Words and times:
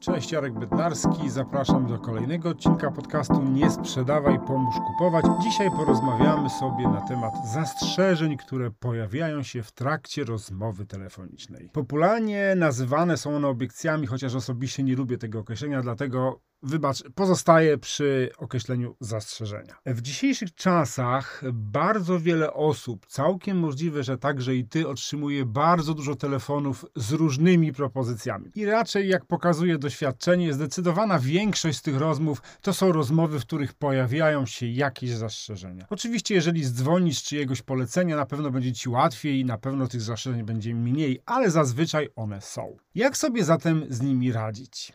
Cześć, 0.00 0.32
Jarek 0.32 0.58
Bednarski. 0.58 1.30
Zapraszam 1.30 1.86
do 1.86 1.98
kolejnego 1.98 2.48
odcinka 2.48 2.90
podcastu 2.90 3.42
Nie 3.42 3.70
sprzedawaj, 3.70 4.38
pomóż 4.46 4.74
kupować. 4.86 5.24
Dzisiaj 5.42 5.70
porozmawiamy 5.70 6.50
sobie 6.50 6.88
na 6.88 7.00
temat 7.00 7.32
zastrzeżeń, 7.54 8.36
które 8.36 8.70
pojawiają 8.70 9.42
się 9.42 9.62
w 9.62 9.72
trakcie 9.72 10.24
rozmowy 10.24 10.86
telefonicznej. 10.86 11.70
Popularnie 11.72 12.54
nazywane 12.56 13.16
są 13.16 13.36
one 13.36 13.48
obiekcjami, 13.48 14.06
chociaż 14.06 14.34
osobiście 14.34 14.82
nie 14.82 14.96
lubię 14.96 15.18
tego 15.18 15.38
określenia, 15.38 15.82
dlatego 15.82 16.40
Wybacz, 16.62 17.02
pozostaje 17.14 17.78
przy 17.78 18.30
określeniu 18.38 18.96
zastrzeżenia. 19.00 19.74
W 19.86 20.00
dzisiejszych 20.00 20.54
czasach 20.54 21.42
bardzo 21.52 22.20
wiele 22.20 22.52
osób, 22.52 23.06
całkiem 23.06 23.58
możliwe, 23.58 24.02
że 24.02 24.18
także 24.18 24.56
i 24.56 24.64
ty, 24.64 24.88
otrzymuje 24.88 25.44
bardzo 25.44 25.94
dużo 25.94 26.14
telefonów 26.14 26.84
z 26.96 27.12
różnymi 27.12 27.72
propozycjami. 27.72 28.50
I 28.54 28.64
raczej, 28.64 29.08
jak 29.08 29.24
pokazuje 29.24 29.78
doświadczenie, 29.78 30.52
zdecydowana 30.52 31.18
większość 31.18 31.78
z 31.78 31.82
tych 31.82 31.96
rozmów 31.96 32.42
to 32.60 32.72
są 32.72 32.92
rozmowy, 32.92 33.40
w 33.40 33.46
których 33.46 33.74
pojawiają 33.74 34.46
się 34.46 34.66
jakieś 34.66 35.10
zastrzeżenia. 35.10 35.86
Oczywiście, 35.90 36.34
jeżeli 36.34 36.64
zdzwonisz 36.64 37.22
czyjegoś 37.22 37.62
polecenia, 37.62 38.16
na 38.16 38.26
pewno 38.26 38.50
będzie 38.50 38.72
ci 38.72 38.88
łatwiej 38.88 39.40
i 39.40 39.44
na 39.44 39.58
pewno 39.58 39.88
tych 39.88 40.00
zastrzeżeń 40.00 40.42
będzie 40.42 40.74
mniej, 40.74 41.22
ale 41.26 41.50
zazwyczaj 41.50 42.08
one 42.16 42.40
są. 42.40 42.76
Jak 42.94 43.16
sobie 43.16 43.44
zatem 43.44 43.86
z 43.88 44.00
nimi 44.00 44.32
radzić? 44.32 44.92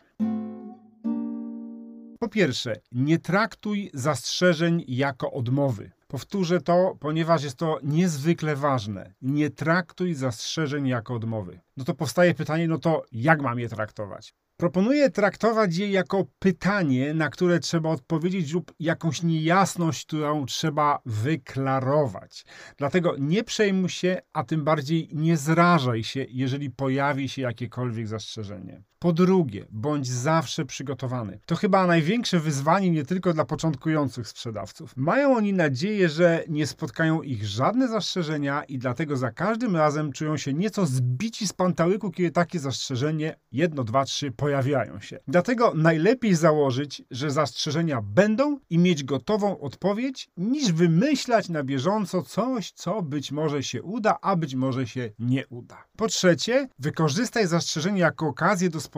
Po 2.18 2.28
pierwsze, 2.28 2.76
nie 2.92 3.18
traktuj 3.18 3.90
zastrzeżeń 3.94 4.84
jako 4.88 5.32
odmowy. 5.32 5.90
Powtórzę 6.08 6.60
to, 6.60 6.96
ponieważ 7.00 7.42
jest 7.44 7.56
to 7.56 7.78
niezwykle 7.82 8.56
ważne. 8.56 9.14
Nie 9.22 9.50
traktuj 9.50 10.14
zastrzeżeń 10.14 10.86
jako 10.88 11.14
odmowy. 11.14 11.60
No 11.76 11.84
to 11.84 11.94
powstaje 11.94 12.34
pytanie, 12.34 12.68
no 12.68 12.78
to 12.78 13.04
jak 13.12 13.42
mam 13.42 13.58
je 13.58 13.68
traktować? 13.68 14.34
Proponuję 14.56 15.10
traktować 15.10 15.76
je 15.76 15.90
jako 15.90 16.26
pytanie, 16.38 17.14
na 17.14 17.28
które 17.28 17.60
trzeba 17.60 17.90
odpowiedzieć, 17.90 18.52
lub 18.52 18.72
jakąś 18.80 19.22
niejasność, 19.22 20.06
którą 20.06 20.46
trzeba 20.46 20.98
wyklarować. 21.06 22.44
Dlatego 22.76 23.14
nie 23.18 23.44
przejmuj 23.44 23.88
się, 23.88 24.22
a 24.32 24.44
tym 24.44 24.64
bardziej 24.64 25.08
nie 25.12 25.36
zrażaj 25.36 26.04
się, 26.04 26.26
jeżeli 26.28 26.70
pojawi 26.70 27.28
się 27.28 27.42
jakiekolwiek 27.42 28.08
zastrzeżenie. 28.08 28.82
Po 29.06 29.12
drugie, 29.12 29.66
bądź 29.70 30.08
zawsze 30.08 30.64
przygotowany. 30.64 31.38
To 31.46 31.56
chyba 31.56 31.86
największe 31.86 32.40
wyzwanie 32.40 32.90
nie 32.90 33.04
tylko 33.04 33.32
dla 33.32 33.44
początkujących 33.44 34.28
sprzedawców. 34.28 34.92
Mają 34.96 35.36
oni 35.36 35.52
nadzieję, 35.52 36.08
że 36.08 36.44
nie 36.48 36.66
spotkają 36.66 37.22
ich 37.22 37.44
żadne 37.44 37.88
zastrzeżenia 37.88 38.64
i 38.64 38.78
dlatego 38.78 39.16
za 39.16 39.30
każdym 39.30 39.76
razem 39.76 40.12
czują 40.12 40.36
się 40.36 40.54
nieco 40.54 40.86
zbici 40.86 41.48
z 41.48 41.52
pantałyku, 41.52 42.10
kiedy 42.10 42.30
takie 42.30 42.58
zastrzeżenie 42.58 43.36
jedno, 43.52 43.84
dwa, 43.84 44.04
trzy 44.04 44.30
pojawiają 44.30 45.00
się. 45.00 45.18
Dlatego 45.28 45.72
najlepiej 45.74 46.34
założyć, 46.34 47.02
że 47.10 47.30
zastrzeżenia 47.30 48.02
będą 48.02 48.58
i 48.70 48.78
mieć 48.78 49.04
gotową 49.04 49.60
odpowiedź, 49.60 50.28
niż 50.36 50.72
wymyślać 50.72 51.48
na 51.48 51.62
bieżąco 51.62 52.22
coś, 52.22 52.72
co 52.72 53.02
być 53.02 53.32
może 53.32 53.62
się 53.62 53.82
uda, 53.82 54.18
a 54.22 54.36
być 54.36 54.54
może 54.54 54.86
się 54.86 55.10
nie 55.18 55.46
uda. 55.46 55.84
Po 55.96 56.08
trzecie, 56.08 56.68
wykorzystaj 56.78 57.46
zastrzeżenie 57.46 58.00
jako 58.00 58.26
okazję 58.26 58.70
do 58.70 58.80
spotkania, 58.80 58.95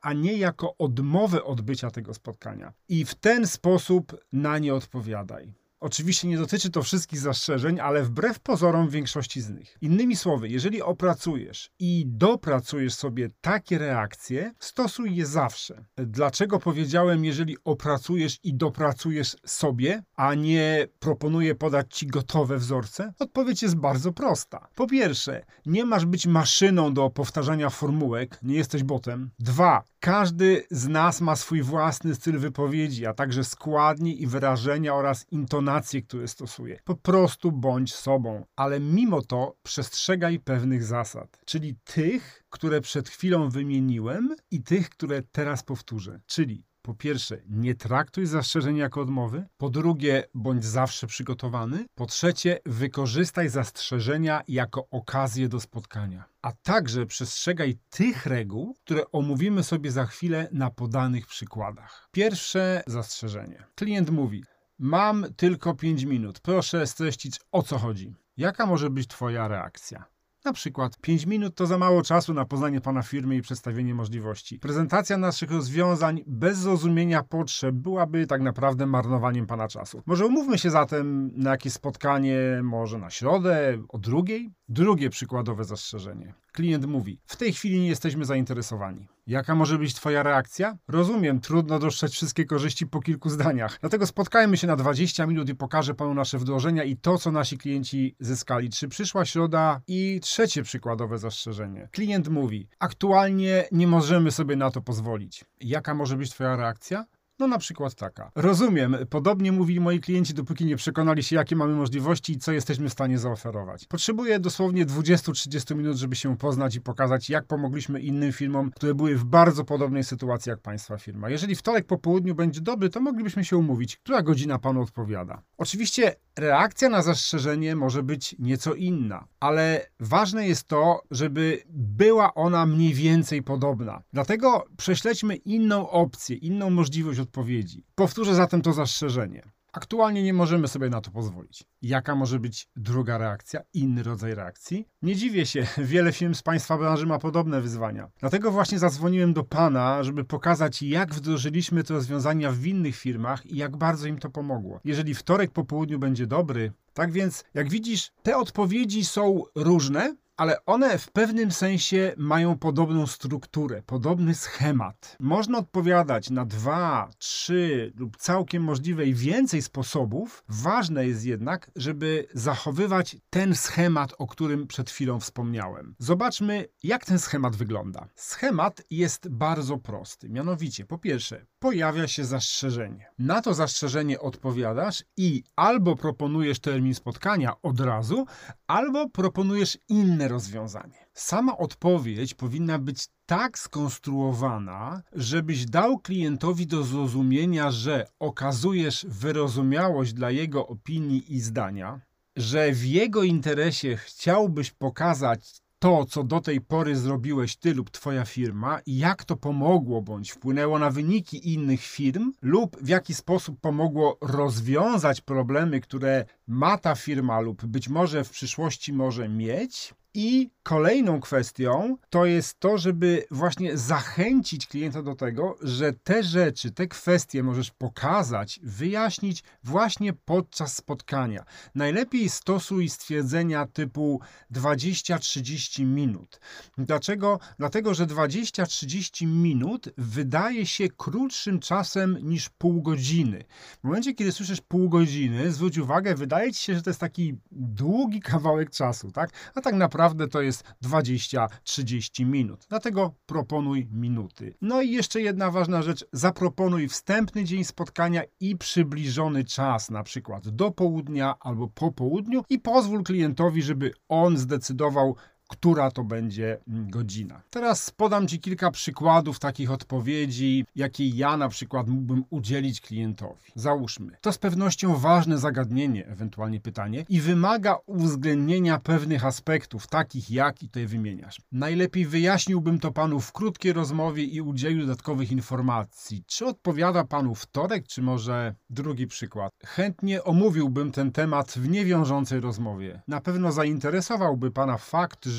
a 0.00 0.12
nie 0.12 0.36
jako 0.36 0.76
odmowę 0.76 1.44
odbycia 1.44 1.90
tego 1.90 2.14
spotkania. 2.14 2.72
I 2.88 3.04
w 3.04 3.14
ten 3.14 3.46
sposób 3.46 4.16
na 4.32 4.58
nie 4.58 4.74
odpowiadaj. 4.74 5.57
Oczywiście 5.80 6.28
nie 6.28 6.38
dotyczy 6.38 6.70
to 6.70 6.82
wszystkich 6.82 7.18
zastrzeżeń, 7.18 7.80
ale 7.80 8.02
wbrew 8.02 8.40
pozorom 8.40 8.88
większości 8.88 9.40
z 9.40 9.50
nich. 9.50 9.76
Innymi 9.80 10.16
słowy, 10.16 10.48
jeżeli 10.48 10.82
opracujesz 10.82 11.70
i 11.78 12.04
dopracujesz 12.06 12.94
sobie 12.94 13.28
takie 13.40 13.78
reakcje, 13.78 14.52
stosuj 14.58 15.16
je 15.16 15.26
zawsze. 15.26 15.84
Dlaczego 15.96 16.58
powiedziałem, 16.58 17.24
jeżeli 17.24 17.56
opracujesz 17.64 18.38
i 18.42 18.54
dopracujesz 18.54 19.36
sobie, 19.46 20.02
a 20.16 20.34
nie 20.34 20.86
proponuję 20.98 21.54
podać 21.54 21.94
ci 21.94 22.06
gotowe 22.06 22.58
wzorce? 22.58 23.12
Odpowiedź 23.18 23.62
jest 23.62 23.76
bardzo 23.76 24.12
prosta. 24.12 24.68
Po 24.74 24.86
pierwsze, 24.86 25.44
nie 25.66 25.84
masz 25.84 26.06
być 26.06 26.26
maszyną 26.26 26.94
do 26.94 27.10
powtarzania 27.10 27.70
formułek, 27.70 28.38
nie 28.42 28.54
jesteś 28.54 28.82
botem. 28.82 29.30
Dwa, 29.38 29.82
każdy 30.00 30.66
z 30.70 30.88
nas 30.88 31.20
ma 31.20 31.36
swój 31.36 31.62
własny 31.62 32.14
styl 32.14 32.38
wypowiedzi, 32.38 33.06
a 33.06 33.14
także 33.14 33.44
składni 33.44 34.22
i 34.22 34.26
wyrażenia 34.26 34.94
oraz 34.94 35.26
intonacje, 35.30 36.02
które 36.02 36.28
stosuje. 36.28 36.80
Po 36.84 36.94
prostu 36.94 37.52
bądź 37.52 37.94
sobą, 37.94 38.44
ale 38.56 38.80
mimo 38.80 39.22
to 39.22 39.56
przestrzegaj 39.62 40.40
pewnych 40.40 40.84
zasad, 40.84 41.40
czyli 41.44 41.76
tych, 41.84 42.44
które 42.50 42.80
przed 42.80 43.08
chwilą 43.08 43.48
wymieniłem 43.48 44.36
i 44.50 44.62
tych, 44.62 44.90
które 44.90 45.22
teraz 45.22 45.62
powtórzę. 45.62 46.20
Czyli 46.26 46.67
po 46.88 46.94
pierwsze, 46.94 47.38
nie 47.48 47.74
traktuj 47.74 48.26
zastrzeżeń 48.26 48.76
jako 48.76 49.00
odmowy. 49.00 49.46
Po 49.56 49.70
drugie, 49.70 50.24
bądź 50.34 50.64
zawsze 50.64 51.06
przygotowany. 51.06 51.86
Po 51.94 52.06
trzecie, 52.06 52.58
wykorzystaj 52.66 53.48
zastrzeżenia 53.48 54.42
jako 54.48 54.88
okazję 54.90 55.48
do 55.48 55.60
spotkania. 55.60 56.24
A 56.42 56.52
także 56.52 57.06
przestrzegaj 57.06 57.78
tych 57.90 58.26
reguł, 58.26 58.74
które 58.84 59.10
omówimy 59.12 59.62
sobie 59.62 59.90
za 59.90 60.06
chwilę 60.06 60.48
na 60.52 60.70
podanych 60.70 61.26
przykładach. 61.26 62.08
Pierwsze 62.12 62.82
zastrzeżenie. 62.86 63.64
Klient 63.74 64.10
mówi: 64.10 64.44
Mam 64.78 65.26
tylko 65.36 65.74
5 65.74 66.04
minut. 66.04 66.40
Proszę 66.40 66.86
streścić 66.86 67.40
o 67.52 67.62
co 67.62 67.78
chodzi. 67.78 68.14
Jaka 68.36 68.66
może 68.66 68.90
być 68.90 69.06
Twoja 69.06 69.48
reakcja? 69.48 70.04
Na 70.44 70.52
przykład 70.52 70.98
5 71.00 71.26
minut 71.26 71.54
to 71.54 71.66
za 71.66 71.78
mało 71.78 72.02
czasu 72.02 72.34
na 72.34 72.44
poznanie 72.44 72.80
Pana 72.80 73.02
firmy 73.02 73.36
i 73.36 73.42
przedstawienie 73.42 73.94
możliwości. 73.94 74.58
Prezentacja 74.58 75.16
naszych 75.16 75.50
rozwiązań 75.50 76.22
bez 76.26 76.58
zrozumienia 76.58 77.22
potrzeb 77.22 77.74
byłaby 77.74 78.26
tak 78.26 78.42
naprawdę 78.42 78.86
marnowaniem 78.86 79.46
Pana 79.46 79.68
czasu. 79.68 80.02
Może 80.06 80.26
umówmy 80.26 80.58
się 80.58 80.70
zatem 80.70 81.30
na 81.36 81.50
jakieś 81.50 81.72
spotkanie, 81.72 82.38
może 82.62 82.98
na 82.98 83.10
środę, 83.10 83.78
o 83.88 83.98
drugiej? 83.98 84.50
Drugie 84.68 85.10
przykładowe 85.10 85.64
zastrzeżenie. 85.64 86.34
Klient 86.52 86.86
mówi: 86.86 87.20
W 87.24 87.36
tej 87.36 87.52
chwili 87.52 87.80
nie 87.80 87.88
jesteśmy 87.88 88.24
zainteresowani. 88.24 89.08
Jaka 89.28 89.54
może 89.54 89.78
być 89.78 89.94
Twoja 89.94 90.22
reakcja? 90.22 90.78
Rozumiem, 90.88 91.40
trudno 91.40 91.78
dostrzec 91.78 92.12
wszystkie 92.12 92.44
korzyści 92.44 92.86
po 92.86 93.00
kilku 93.00 93.30
zdaniach. 93.30 93.78
Dlatego 93.80 94.06
spotkajmy 94.06 94.56
się 94.56 94.66
na 94.66 94.76
20 94.76 95.26
minut 95.26 95.48
i 95.48 95.54
pokażę 95.54 95.94
Panu 95.94 96.14
nasze 96.14 96.38
wdrożenia 96.38 96.84
i 96.84 96.96
to, 96.96 97.18
co 97.18 97.32
nasi 97.32 97.58
klienci 97.58 98.16
zyskali. 98.20 98.70
Czy 98.70 98.88
przyszła 98.88 99.24
środa? 99.24 99.80
I 99.86 100.20
trzecie 100.22 100.62
przykładowe 100.62 101.18
zastrzeżenie. 101.18 101.88
Klient 101.92 102.28
mówi: 102.28 102.68
Aktualnie 102.78 103.64
nie 103.72 103.86
możemy 103.86 104.30
sobie 104.30 104.56
na 104.56 104.70
to 104.70 104.80
pozwolić. 104.80 105.44
Jaka 105.60 105.94
może 105.94 106.16
być 106.16 106.30
Twoja 106.30 106.56
reakcja? 106.56 107.04
No 107.38 107.46
na 107.46 107.58
przykład 107.58 107.94
taka. 107.94 108.30
Rozumiem, 108.34 108.96
podobnie 109.10 109.52
mówili 109.52 109.80
moi 109.80 110.00
klienci, 110.00 110.34
dopóki 110.34 110.64
nie 110.64 110.76
przekonali 110.76 111.22
się, 111.22 111.36
jakie 111.36 111.56
mamy 111.56 111.74
możliwości 111.74 112.32
i 112.32 112.38
co 112.38 112.52
jesteśmy 112.52 112.88
w 112.88 112.92
stanie 112.92 113.18
zaoferować. 113.18 113.86
Potrzebuję 113.86 114.40
dosłownie 114.40 114.86
20-30 114.86 115.76
minut, 115.76 115.96
żeby 115.96 116.16
się 116.16 116.36
poznać 116.36 116.74
i 116.74 116.80
pokazać, 116.80 117.30
jak 117.30 117.46
pomogliśmy 117.46 118.00
innym 118.00 118.32
firmom, 118.32 118.70
które 118.70 118.94
były 118.94 119.16
w 119.16 119.24
bardzo 119.24 119.64
podobnej 119.64 120.04
sytuacji 120.04 120.50
jak 120.50 120.60
Państwa 120.60 120.98
firma. 120.98 121.30
Jeżeli 121.30 121.54
wtorek 121.56 121.86
po 121.86 121.98
południu 121.98 122.34
będzie 122.34 122.60
dobry, 122.60 122.90
to 122.90 123.00
moglibyśmy 123.00 123.44
się 123.44 123.56
umówić, 123.56 123.96
która 123.96 124.22
godzina 124.22 124.58
Panu 124.58 124.82
odpowiada. 124.82 125.42
Oczywiście 125.58 126.14
reakcja 126.38 126.88
na 126.88 127.02
zastrzeżenie 127.02 127.76
może 127.76 128.02
być 128.02 128.36
nieco 128.38 128.74
inna, 128.74 129.26
ale 129.40 129.90
ważne 130.00 130.48
jest 130.48 130.68
to, 130.68 131.02
żeby 131.10 131.62
była 131.70 132.34
ona 132.34 132.66
mniej 132.66 132.94
więcej 132.94 133.42
podobna. 133.42 134.02
Dlatego 134.12 134.64
prześledźmy 134.76 135.36
inną 135.36 135.90
opcję, 135.90 136.36
inną 136.36 136.70
możliwość 136.70 137.18
odpowiedzi. 137.28 137.84
Powtórzę 137.94 138.34
zatem 138.34 138.62
to 138.62 138.72
zastrzeżenie. 138.72 139.42
Aktualnie 139.72 140.22
nie 140.22 140.32
możemy 140.32 140.68
sobie 140.68 140.90
na 140.90 141.00
to 141.00 141.10
pozwolić. 141.10 141.64
Jaka 141.82 142.14
może 142.14 142.40
być 142.40 142.68
druga 142.76 143.18
reakcja, 143.18 143.60
inny 143.74 144.02
rodzaj 144.02 144.34
reakcji? 144.34 144.88
Nie 145.02 145.16
dziwię 145.16 145.46
się, 145.46 145.66
wiele 145.92 146.12
firm 146.12 146.34
z 146.34 146.42
Państwa 146.42 146.78
branży 146.78 147.06
ma 147.06 147.18
podobne 147.18 147.60
wyzwania. 147.60 148.08
Dlatego 148.20 148.50
właśnie 148.50 148.78
zadzwoniłem 148.78 149.32
do 149.32 149.44
Pana, 149.44 150.02
żeby 150.02 150.24
pokazać, 150.24 150.82
jak 150.82 151.14
wdrożyliśmy 151.14 151.84
te 151.84 151.94
rozwiązania 151.94 152.52
w 152.52 152.66
innych 152.66 152.96
firmach 152.96 153.46
i 153.46 153.56
jak 153.56 153.76
bardzo 153.76 154.06
im 154.08 154.18
to 154.18 154.30
pomogło. 154.30 154.80
Jeżeli 154.84 155.14
wtorek 155.14 155.50
po 155.50 155.64
południu 155.64 155.98
będzie 155.98 156.26
dobry, 156.26 156.72
tak 156.94 157.12
więc, 157.12 157.44
jak 157.54 157.70
widzisz, 157.70 158.10
te 158.22 158.36
odpowiedzi 158.36 159.04
są 159.04 159.42
różne, 159.54 160.16
ale 160.38 160.64
one 160.66 160.98
w 160.98 161.10
pewnym 161.10 161.50
sensie 161.50 162.14
mają 162.16 162.58
podobną 162.58 163.06
strukturę, 163.06 163.82
podobny 163.86 164.34
schemat. 164.34 165.16
Można 165.20 165.58
odpowiadać 165.58 166.30
na 166.30 166.44
dwa, 166.44 167.10
trzy 167.18 167.92
lub 167.96 168.16
całkiem 168.16 168.62
możliwe 168.62 169.06
i 169.06 169.14
więcej 169.14 169.62
sposobów. 169.62 170.44
Ważne 170.48 171.06
jest 171.06 171.24
jednak, 171.24 171.70
żeby 171.76 172.26
zachowywać 172.34 173.16
ten 173.30 173.54
schemat, 173.54 174.14
o 174.18 174.26
którym 174.26 174.66
przed 174.66 174.90
chwilą 174.90 175.20
wspomniałem. 175.20 175.94
Zobaczmy, 175.98 176.68
jak 176.82 177.04
ten 177.04 177.18
schemat 177.18 177.56
wygląda. 177.56 178.08
Schemat 178.14 178.82
jest 178.90 179.28
bardzo 179.28 179.78
prosty. 179.78 180.28
Mianowicie, 180.28 180.84
po 180.84 180.98
pierwsze, 180.98 181.46
pojawia 181.58 182.08
się 182.08 182.24
zastrzeżenie. 182.24 183.06
Na 183.18 183.42
to 183.42 183.54
zastrzeżenie 183.54 184.20
odpowiadasz 184.20 185.04
i 185.16 185.42
albo 185.56 185.96
proponujesz 185.96 186.60
termin 186.60 186.94
spotkania 186.94 187.62
od 187.62 187.80
razu, 187.80 188.26
albo 188.66 189.08
proponujesz 189.08 189.78
inne 189.88 190.27
rozwiązanie. 190.28 191.06
Sama 191.14 191.58
odpowiedź 191.58 192.34
powinna 192.34 192.78
być 192.78 193.08
tak 193.26 193.58
skonstruowana, 193.58 195.02
żebyś 195.12 195.64
dał 195.64 195.98
klientowi 195.98 196.66
do 196.66 196.82
zrozumienia, 196.82 197.70
że 197.70 198.06
okazujesz 198.18 199.06
wyrozumiałość 199.08 200.12
dla 200.12 200.30
jego 200.30 200.66
opinii 200.66 201.34
i 201.34 201.40
zdania, 201.40 202.00
że 202.36 202.72
w 202.72 202.84
jego 202.84 203.22
interesie 203.22 203.96
chciałbyś 203.96 204.70
pokazać 204.70 205.62
to, 205.78 206.04
co 206.04 206.24
do 206.24 206.40
tej 206.40 206.60
pory 206.60 206.96
zrobiłeś 206.96 207.56
ty 207.56 207.74
lub 207.74 207.90
twoja 207.90 208.24
firma 208.24 208.80
i 208.86 208.98
jak 208.98 209.24
to 209.24 209.36
pomogło 209.36 210.02
bądź 210.02 210.30
wpłynęło 210.30 210.78
na 210.78 210.90
wyniki 210.90 211.52
innych 211.52 211.80
firm 211.80 212.32
lub 212.42 212.76
w 212.82 212.88
jaki 212.88 213.14
sposób 213.14 213.60
pomogło 213.60 214.18
rozwiązać 214.20 215.20
problemy, 215.20 215.80
które 215.80 216.24
ma 216.46 216.78
ta 216.78 216.94
firma 216.94 217.40
lub 217.40 217.66
być 217.66 217.88
może 217.88 218.24
w 218.24 218.30
przyszłości 218.30 218.92
może 218.92 219.28
mieć, 219.28 219.94
i 220.14 220.50
kolejną 220.62 221.20
kwestią 221.20 221.96
to 222.10 222.26
jest 222.26 222.60
to, 222.60 222.78
żeby 222.78 223.24
właśnie 223.30 223.78
zachęcić 223.78 224.66
klienta 224.66 225.02
do 225.02 225.14
tego, 225.14 225.58
że 225.62 225.92
te 225.92 226.22
rzeczy, 226.22 226.70
te 226.70 226.86
kwestie 226.86 227.42
możesz 227.42 227.70
pokazać, 227.70 228.60
wyjaśnić 228.62 229.42
właśnie 229.64 230.12
podczas 230.12 230.76
spotkania. 230.76 231.44
Najlepiej 231.74 232.28
stosuj 232.28 232.88
stwierdzenia 232.88 233.66
typu 233.66 234.20
20-30 234.52 235.84
minut. 235.84 236.40
Dlaczego? 236.78 237.40
Dlatego, 237.58 237.94
że 237.94 238.06
20-30 238.06 239.26
minut 239.26 239.88
wydaje 239.96 240.66
się 240.66 240.88
krótszym 240.88 241.60
czasem 241.60 242.18
niż 242.22 242.48
pół 242.48 242.82
godziny. 242.82 243.44
W 243.80 243.84
momencie, 243.84 244.14
kiedy 244.14 244.32
słyszysz 244.32 244.60
pół 244.60 244.88
godziny, 244.88 245.52
zwróć 245.52 245.78
uwagę, 245.78 246.14
wydaje 246.14 246.52
ci 246.52 246.64
się, 246.64 246.74
że 246.74 246.82
to 246.82 246.90
jest 246.90 247.00
taki 247.00 247.34
długi 247.52 248.20
kawałek 248.20 248.70
czasu, 248.70 249.10
tak? 249.12 249.30
A 249.54 249.60
tak 249.60 249.74
naprawdę 249.74 249.97
naprawdę 249.98 250.28
to 250.28 250.42
jest 250.42 250.64
20-30 250.84 252.26
minut. 252.26 252.66
Dlatego 252.68 253.14
proponuj 253.26 253.88
minuty. 253.92 254.54
No 254.60 254.82
i 254.82 254.90
jeszcze 254.90 255.20
jedna 255.20 255.50
ważna 255.50 255.82
rzecz. 255.82 256.04
Zaproponuj 256.12 256.88
wstępny 256.88 257.44
dzień 257.44 257.64
spotkania 257.64 258.22
i 258.40 258.56
przybliżony 258.56 259.44
czas, 259.44 259.90
na 259.90 260.02
przykład 260.02 260.48
do 260.48 260.70
południa 260.70 261.34
albo 261.40 261.68
po 261.68 261.92
południu 261.92 262.44
i 262.50 262.58
pozwól 262.58 263.02
klientowi, 263.02 263.62
żeby 263.62 263.92
on 264.08 264.38
zdecydował, 264.38 265.16
która 265.48 265.90
to 265.90 266.04
będzie 266.04 266.58
mm, 266.68 266.90
godzina. 266.90 267.42
Teraz 267.50 267.90
podam 267.90 268.28
Ci 268.28 268.38
kilka 268.38 268.70
przykładów 268.70 269.38
takich 269.38 269.70
odpowiedzi, 269.70 270.64
jakie 270.76 271.08
ja 271.08 271.36
na 271.36 271.48
przykład 271.48 271.88
mógłbym 271.88 272.24
udzielić 272.30 272.80
klientowi. 272.80 273.52
Załóżmy, 273.54 274.16
to 274.20 274.32
z 274.32 274.38
pewnością 274.38 274.96
ważne 274.96 275.38
zagadnienie, 275.38 276.06
ewentualnie 276.06 276.60
pytanie, 276.60 277.04
i 277.08 277.20
wymaga 277.20 277.76
uwzględnienia 277.86 278.78
pewnych 278.78 279.24
aspektów, 279.24 279.86
takich 279.86 280.30
jak 280.30 280.62
i 280.62 280.66
tutaj 280.66 280.86
wymieniasz. 280.86 281.40
Najlepiej 281.52 282.06
wyjaśniłbym 282.06 282.78
to 282.78 282.92
Panu 282.92 283.20
w 283.20 283.32
krótkiej 283.32 283.72
rozmowie 283.72 284.24
i 284.24 284.40
udzielił 284.40 284.80
dodatkowych 284.80 285.32
informacji. 285.32 286.24
Czy 286.26 286.46
odpowiada 286.46 287.04
Panu 287.04 287.34
wtorek, 287.34 287.86
czy 287.86 288.02
może 288.02 288.54
drugi 288.70 289.06
przykład? 289.06 289.52
Chętnie 289.66 290.24
omówiłbym 290.24 290.92
ten 290.92 291.12
temat 291.12 291.52
w 291.52 291.68
niewiążącej 291.68 292.40
rozmowie. 292.40 293.02
Na 293.08 293.20
pewno 293.20 293.52
zainteresowałby 293.52 294.50
Pana 294.50 294.78
fakt, 294.78 295.24
że 295.24 295.37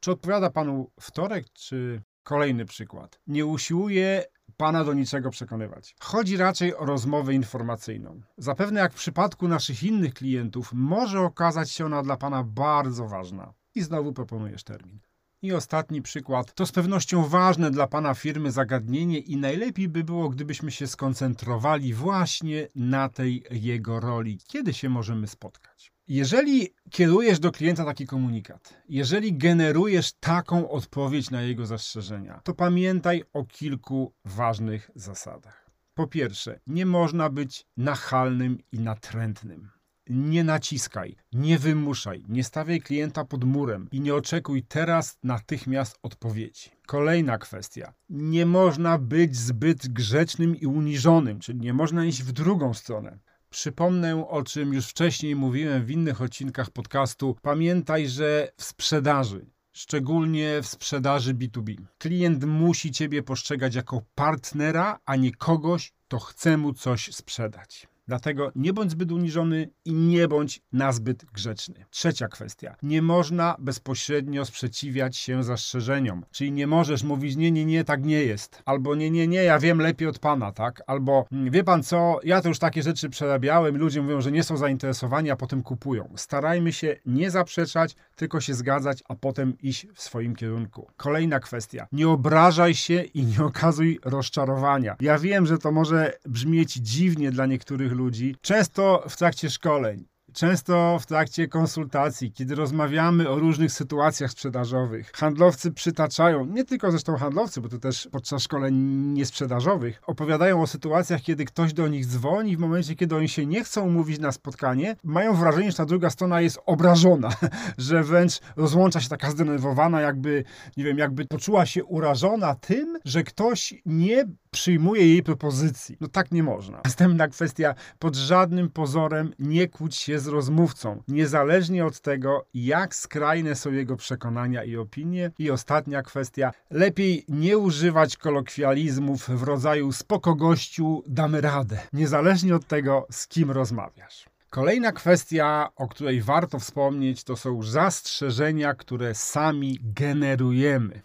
czy 0.00 0.10
odpowiada 0.10 0.50
panu 0.50 0.90
wtorek, 1.00 1.46
czy 1.52 2.02
kolejny 2.22 2.64
przykład? 2.64 3.20
Nie 3.26 3.46
usiłuje 3.46 4.24
pana 4.56 4.84
do 4.84 4.94
niczego 4.94 5.30
przekonywać. 5.30 5.94
Chodzi 6.00 6.36
raczej 6.36 6.76
o 6.76 6.84
rozmowę 6.84 7.34
informacyjną. 7.34 8.20
Zapewne 8.36 8.80
jak 8.80 8.92
w 8.92 8.96
przypadku 8.96 9.48
naszych 9.48 9.82
innych 9.82 10.14
klientów, 10.14 10.70
może 10.72 11.20
okazać 11.20 11.70
się 11.70 11.86
ona 11.86 12.02
dla 12.02 12.16
pana 12.16 12.44
bardzo 12.44 13.08
ważna. 13.08 13.54
I 13.74 13.82
znowu 13.82 14.12
proponujesz 14.12 14.64
termin. 14.64 15.00
I 15.42 15.52
ostatni 15.52 16.02
przykład. 16.02 16.54
To 16.54 16.66
z 16.66 16.72
pewnością 16.72 17.28
ważne 17.28 17.70
dla 17.70 17.86
Pana 17.86 18.14
firmy 18.14 18.50
zagadnienie 18.50 19.18
i 19.18 19.36
najlepiej 19.36 19.88
by 19.88 20.04
było, 20.04 20.28
gdybyśmy 20.28 20.70
się 20.70 20.86
skoncentrowali 20.86 21.94
właśnie 21.94 22.68
na 22.74 23.08
tej 23.08 23.44
jego 23.50 24.00
roli. 24.00 24.38
Kiedy 24.46 24.74
się 24.74 24.88
możemy 24.88 25.26
spotkać? 25.26 25.92
Jeżeli 26.08 26.68
kierujesz 26.90 27.38
do 27.38 27.52
klienta 27.52 27.84
taki 27.84 28.06
komunikat, 28.06 28.74
jeżeli 28.88 29.38
generujesz 29.38 30.12
taką 30.12 30.70
odpowiedź 30.70 31.30
na 31.30 31.42
jego 31.42 31.66
zastrzeżenia, 31.66 32.40
to 32.44 32.54
pamiętaj 32.54 33.24
o 33.32 33.44
kilku 33.44 34.12
ważnych 34.24 34.90
zasadach. 34.94 35.70
Po 35.94 36.06
pierwsze, 36.06 36.60
nie 36.66 36.86
można 36.86 37.30
być 37.30 37.66
nachalnym 37.76 38.58
i 38.72 38.80
natrętnym. 38.80 39.70
Nie 40.08 40.44
naciskaj, 40.44 41.16
nie 41.32 41.58
wymuszaj, 41.58 42.24
nie 42.28 42.44
stawiaj 42.44 42.80
klienta 42.80 43.24
pod 43.24 43.44
murem 43.44 43.88
i 43.92 44.00
nie 44.00 44.14
oczekuj 44.14 44.62
teraz 44.62 45.18
natychmiast 45.22 45.98
odpowiedzi. 46.02 46.70
Kolejna 46.86 47.38
kwestia. 47.38 47.92
Nie 48.10 48.46
można 48.46 48.98
być 48.98 49.36
zbyt 49.36 49.88
grzecznym 49.88 50.56
i 50.56 50.66
uniżonym, 50.66 51.40
czyli 51.40 51.60
nie 51.60 51.72
można 51.72 52.04
iść 52.04 52.22
w 52.22 52.32
drugą 52.32 52.74
stronę. 52.74 53.18
Przypomnę, 53.50 54.28
o 54.28 54.42
czym 54.42 54.74
już 54.74 54.86
wcześniej 54.86 55.36
mówiłem 55.36 55.84
w 55.84 55.90
innych 55.90 56.22
odcinkach 56.22 56.70
podcastu. 56.70 57.36
Pamiętaj, 57.42 58.08
że 58.08 58.52
w 58.56 58.64
sprzedaży, 58.64 59.46
szczególnie 59.72 60.62
w 60.62 60.66
sprzedaży 60.66 61.34
B2B, 61.34 61.76
klient 61.98 62.44
musi 62.44 62.90
Ciebie 62.90 63.22
postrzegać 63.22 63.74
jako 63.74 64.02
partnera, 64.14 64.98
a 65.06 65.16
nie 65.16 65.32
kogoś, 65.32 65.92
kto 66.06 66.18
chce 66.18 66.56
mu 66.56 66.72
coś 66.72 67.14
sprzedać. 67.14 67.91
Dlatego 68.08 68.52
nie 68.54 68.72
bądź 68.72 68.90
zbyt 68.90 69.12
uniżony 69.12 69.68
i 69.84 69.92
nie 69.92 70.28
bądź 70.28 70.60
nazbyt 70.72 71.24
grzeczny. 71.24 71.84
Trzecia 71.90 72.28
kwestia. 72.28 72.76
Nie 72.82 73.02
można 73.02 73.56
bezpośrednio 73.58 74.44
sprzeciwiać 74.44 75.16
się 75.16 75.44
zastrzeżeniom. 75.44 76.24
Czyli 76.30 76.52
nie 76.52 76.66
możesz 76.66 77.02
mówić, 77.02 77.36
nie, 77.36 77.52
nie, 77.52 77.64
nie, 77.64 77.84
tak 77.84 78.04
nie 78.04 78.22
jest. 78.22 78.62
Albo 78.64 78.94
nie, 78.94 79.10
nie, 79.10 79.28
nie, 79.28 79.42
ja 79.44 79.58
wiem 79.58 79.78
lepiej 79.78 80.08
od 80.08 80.18
pana, 80.18 80.52
tak? 80.52 80.82
Albo 80.86 81.26
mm, 81.32 81.50
wie 81.50 81.64
pan 81.64 81.82
co, 81.82 82.20
ja 82.24 82.40
to 82.40 82.48
już 82.48 82.58
takie 82.58 82.82
rzeczy 82.82 83.08
przerabiałem, 83.08 83.76
ludzie 83.76 84.02
mówią, 84.02 84.20
że 84.20 84.32
nie 84.32 84.42
są 84.42 84.56
zainteresowani, 84.56 85.30
a 85.30 85.36
potem 85.36 85.62
kupują. 85.62 86.08
Starajmy 86.16 86.72
się 86.72 86.96
nie 87.06 87.30
zaprzeczać, 87.30 87.96
tylko 88.16 88.40
się 88.40 88.54
zgadzać, 88.54 89.02
a 89.08 89.14
potem 89.14 89.58
iść 89.62 89.86
w 89.94 90.02
swoim 90.02 90.36
kierunku. 90.36 90.86
Kolejna 90.96 91.40
kwestia. 91.40 91.86
Nie 91.92 92.08
obrażaj 92.08 92.74
się 92.74 93.02
i 93.02 93.24
nie 93.24 93.44
okazuj 93.44 93.98
rozczarowania. 94.04 94.96
Ja 95.00 95.18
wiem, 95.18 95.46
że 95.46 95.58
to 95.58 95.72
może 95.72 96.12
brzmieć 96.26 96.72
dziwnie 96.72 97.30
dla 97.30 97.46
niektórych 97.46 97.91
ludzi, 97.94 98.36
często 98.40 99.04
w 99.08 99.16
trakcie 99.16 99.50
szkoleń. 99.50 100.11
Często 100.32 100.98
w 101.00 101.06
trakcie 101.06 101.48
konsultacji, 101.48 102.32
kiedy 102.32 102.54
rozmawiamy 102.54 103.28
o 103.28 103.38
różnych 103.38 103.72
sytuacjach 103.72 104.30
sprzedażowych, 104.30 105.12
handlowcy 105.12 105.72
przytaczają, 105.72 106.46
nie 106.46 106.64
tylko 106.64 106.90
zresztą 106.90 107.16
handlowcy, 107.16 107.60
bo 107.60 107.68
to 107.68 107.78
też 107.78 108.08
podczas 108.12 108.42
szkoleń 108.42 108.74
niesprzedażowych, 109.12 110.00
opowiadają 110.06 110.62
o 110.62 110.66
sytuacjach, 110.66 111.22
kiedy 111.22 111.44
ktoś 111.44 111.72
do 111.72 111.88
nich 111.88 112.06
dzwoni, 112.06 112.56
w 112.56 112.60
momencie, 112.60 112.96
kiedy 112.96 113.16
oni 113.16 113.28
się 113.28 113.46
nie 113.46 113.64
chcą 113.64 113.86
umówić 113.86 114.18
na 114.18 114.32
spotkanie, 114.32 114.96
mają 115.04 115.34
wrażenie, 115.34 115.70
że 115.70 115.76
ta 115.76 115.86
druga 115.86 116.10
strona 116.10 116.40
jest 116.40 116.58
obrażona, 116.66 117.30
że 117.78 118.02
wręcz 118.02 118.40
rozłącza 118.56 119.00
się 119.00 119.08
taka 119.08 119.30
zdenerwowana, 119.30 120.00
jakby, 120.00 120.44
nie 120.76 120.84
wiem, 120.84 120.98
jakby 120.98 121.24
poczuła 121.24 121.66
się 121.66 121.84
urażona 121.84 122.54
tym, 122.54 122.98
że 123.04 123.22
ktoś 123.22 123.74
nie 123.86 124.24
przyjmuje 124.50 125.06
jej 125.06 125.22
propozycji. 125.22 125.96
No 126.00 126.08
tak 126.08 126.32
nie 126.32 126.42
można. 126.42 126.80
Następna 126.84 127.28
kwestia, 127.28 127.74
pod 127.98 128.16
żadnym 128.16 128.70
pozorem 128.70 129.34
nie 129.38 129.68
kłóć 129.68 129.96
się 129.96 130.18
z 130.22 130.26
rozmówcą, 130.26 131.02
niezależnie 131.08 131.86
od 131.86 132.00
tego, 132.00 132.46
jak 132.54 132.94
skrajne 132.94 133.54
są 133.54 133.72
jego 133.72 133.96
przekonania 133.96 134.64
i 134.64 134.76
opinie. 134.76 135.30
I 135.38 135.50
ostatnia 135.50 136.02
kwestia, 136.02 136.52
lepiej 136.70 137.24
nie 137.28 137.58
używać 137.58 138.16
kolokwializmów 138.16 139.28
w 139.28 139.42
rodzaju 139.42 139.92
spoko 139.92 140.34
gościu, 140.34 141.02
damy 141.06 141.40
radę, 141.40 141.78
niezależnie 141.92 142.56
od 142.56 142.66
tego, 142.66 143.06
z 143.10 143.28
kim 143.28 143.50
rozmawiasz. 143.50 144.32
Kolejna 144.50 144.92
kwestia, 144.92 145.68
o 145.76 145.88
której 145.88 146.22
warto 146.22 146.58
wspomnieć, 146.58 147.24
to 147.24 147.36
są 147.36 147.62
zastrzeżenia, 147.62 148.74
które 148.74 149.14
sami 149.14 149.78
generujemy. 149.82 151.02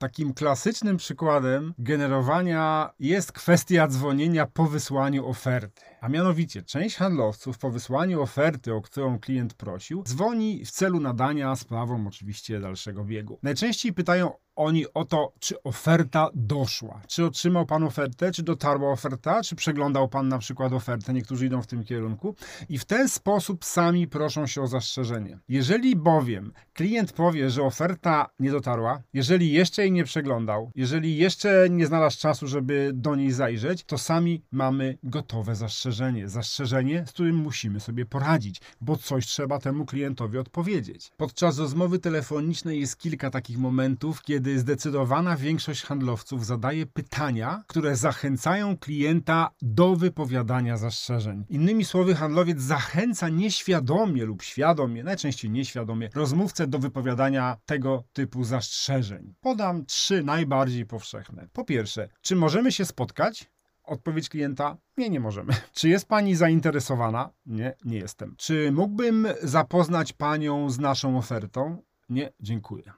Takim 0.00 0.34
klasycznym 0.34 0.96
przykładem 0.96 1.74
generowania 1.78 2.90
jest 3.00 3.32
kwestia 3.32 3.88
dzwonienia 3.88 4.46
po 4.46 4.66
wysłaniu 4.66 5.28
oferty. 5.28 5.82
A 6.00 6.08
mianowicie, 6.08 6.62
część 6.62 6.96
handlowców 6.96 7.58
po 7.58 7.70
wysłaniu 7.70 8.22
oferty, 8.22 8.74
o 8.74 8.80
którą 8.80 9.18
klient 9.18 9.54
prosił, 9.54 10.02
dzwoni 10.02 10.64
w 10.64 10.70
celu 10.70 11.00
nadania 11.00 11.56
sprawom 11.56 12.06
oczywiście 12.06 12.60
dalszego 12.60 13.04
biegu. 13.04 13.38
Najczęściej 13.42 13.92
pytają 13.92 14.32
oni 14.60 14.84
o 14.94 15.04
to, 15.04 15.32
czy 15.38 15.62
oferta 15.62 16.28
doszła. 16.34 17.00
Czy 17.08 17.24
otrzymał 17.24 17.66
pan 17.66 17.82
ofertę, 17.82 18.32
czy 18.32 18.42
dotarła 18.42 18.92
oferta, 18.92 19.42
czy 19.42 19.56
przeglądał 19.56 20.08
pan 20.08 20.28
na 20.28 20.38
przykład 20.38 20.72
ofertę. 20.72 21.12
Niektórzy 21.12 21.46
idą 21.46 21.62
w 21.62 21.66
tym 21.66 21.84
kierunku 21.84 22.34
i 22.68 22.78
w 22.78 22.84
ten 22.84 23.08
sposób 23.08 23.64
sami 23.64 24.08
proszą 24.08 24.46
się 24.46 24.62
o 24.62 24.66
zastrzeżenie. 24.66 25.38
Jeżeli 25.48 25.96
bowiem 25.96 26.52
klient 26.72 27.12
powie, 27.12 27.50
że 27.50 27.62
oferta 27.62 28.30
nie 28.40 28.50
dotarła, 28.50 29.02
jeżeli 29.14 29.52
jeszcze 29.52 29.82
jej 29.82 29.92
nie 29.92 30.04
przeglądał, 30.04 30.70
jeżeli 30.74 31.16
jeszcze 31.16 31.66
nie 31.70 31.86
znalazł 31.86 32.18
czasu, 32.18 32.46
żeby 32.46 32.90
do 32.94 33.16
niej 33.16 33.32
zajrzeć, 33.32 33.84
to 33.84 33.98
sami 33.98 34.42
mamy 34.52 34.98
gotowe 35.02 35.54
zastrzeżenie. 35.54 36.28
Zastrzeżenie, 36.28 37.04
z 37.06 37.12
którym 37.12 37.36
musimy 37.36 37.80
sobie 37.80 38.06
poradzić, 38.06 38.60
bo 38.80 38.96
coś 38.96 39.26
trzeba 39.26 39.58
temu 39.58 39.86
klientowi 39.86 40.38
odpowiedzieć. 40.38 41.10
Podczas 41.16 41.58
rozmowy 41.58 41.98
telefonicznej 41.98 42.80
jest 42.80 42.98
kilka 42.98 43.30
takich 43.30 43.58
momentów, 43.58 44.22
kiedy 44.22 44.49
zdecydowana 44.58 45.36
większość 45.36 45.82
handlowców 45.82 46.46
zadaje 46.46 46.86
pytania, 46.86 47.62
które 47.66 47.96
zachęcają 47.96 48.76
klienta 48.76 49.50
do 49.62 49.96
wypowiadania 49.96 50.76
zastrzeżeń. 50.76 51.44
Innymi 51.48 51.84
słowy, 51.84 52.14
handlowiec 52.14 52.60
zachęca 52.60 53.28
nieświadomie 53.28 54.24
lub 54.24 54.42
świadomie, 54.42 55.04
najczęściej 55.04 55.50
nieświadomie, 55.50 56.10
rozmówcę 56.14 56.66
do 56.66 56.78
wypowiadania 56.78 57.56
tego 57.66 58.04
typu 58.12 58.44
zastrzeżeń. 58.44 59.34
Podam 59.40 59.86
trzy 59.86 60.24
najbardziej 60.24 60.86
powszechne. 60.86 61.48
Po 61.52 61.64
pierwsze, 61.64 62.08
czy 62.22 62.36
możemy 62.36 62.72
się 62.72 62.84
spotkać? 62.84 63.50
Odpowiedź 63.84 64.28
klienta: 64.28 64.76
Nie, 64.96 65.10
nie 65.10 65.20
możemy. 65.20 65.52
Czy 65.78 65.88
jest 65.88 66.08
pani 66.08 66.34
zainteresowana? 66.34 67.30
Nie, 67.46 67.76
nie 67.84 67.98
jestem. 67.98 68.34
Czy 68.38 68.72
mógłbym 68.72 69.28
zapoznać 69.42 70.12
panią 70.12 70.70
z 70.70 70.78
naszą 70.78 71.18
ofertą? 71.18 71.82
Nie, 72.08 72.32
dziękuję. 72.40 72.92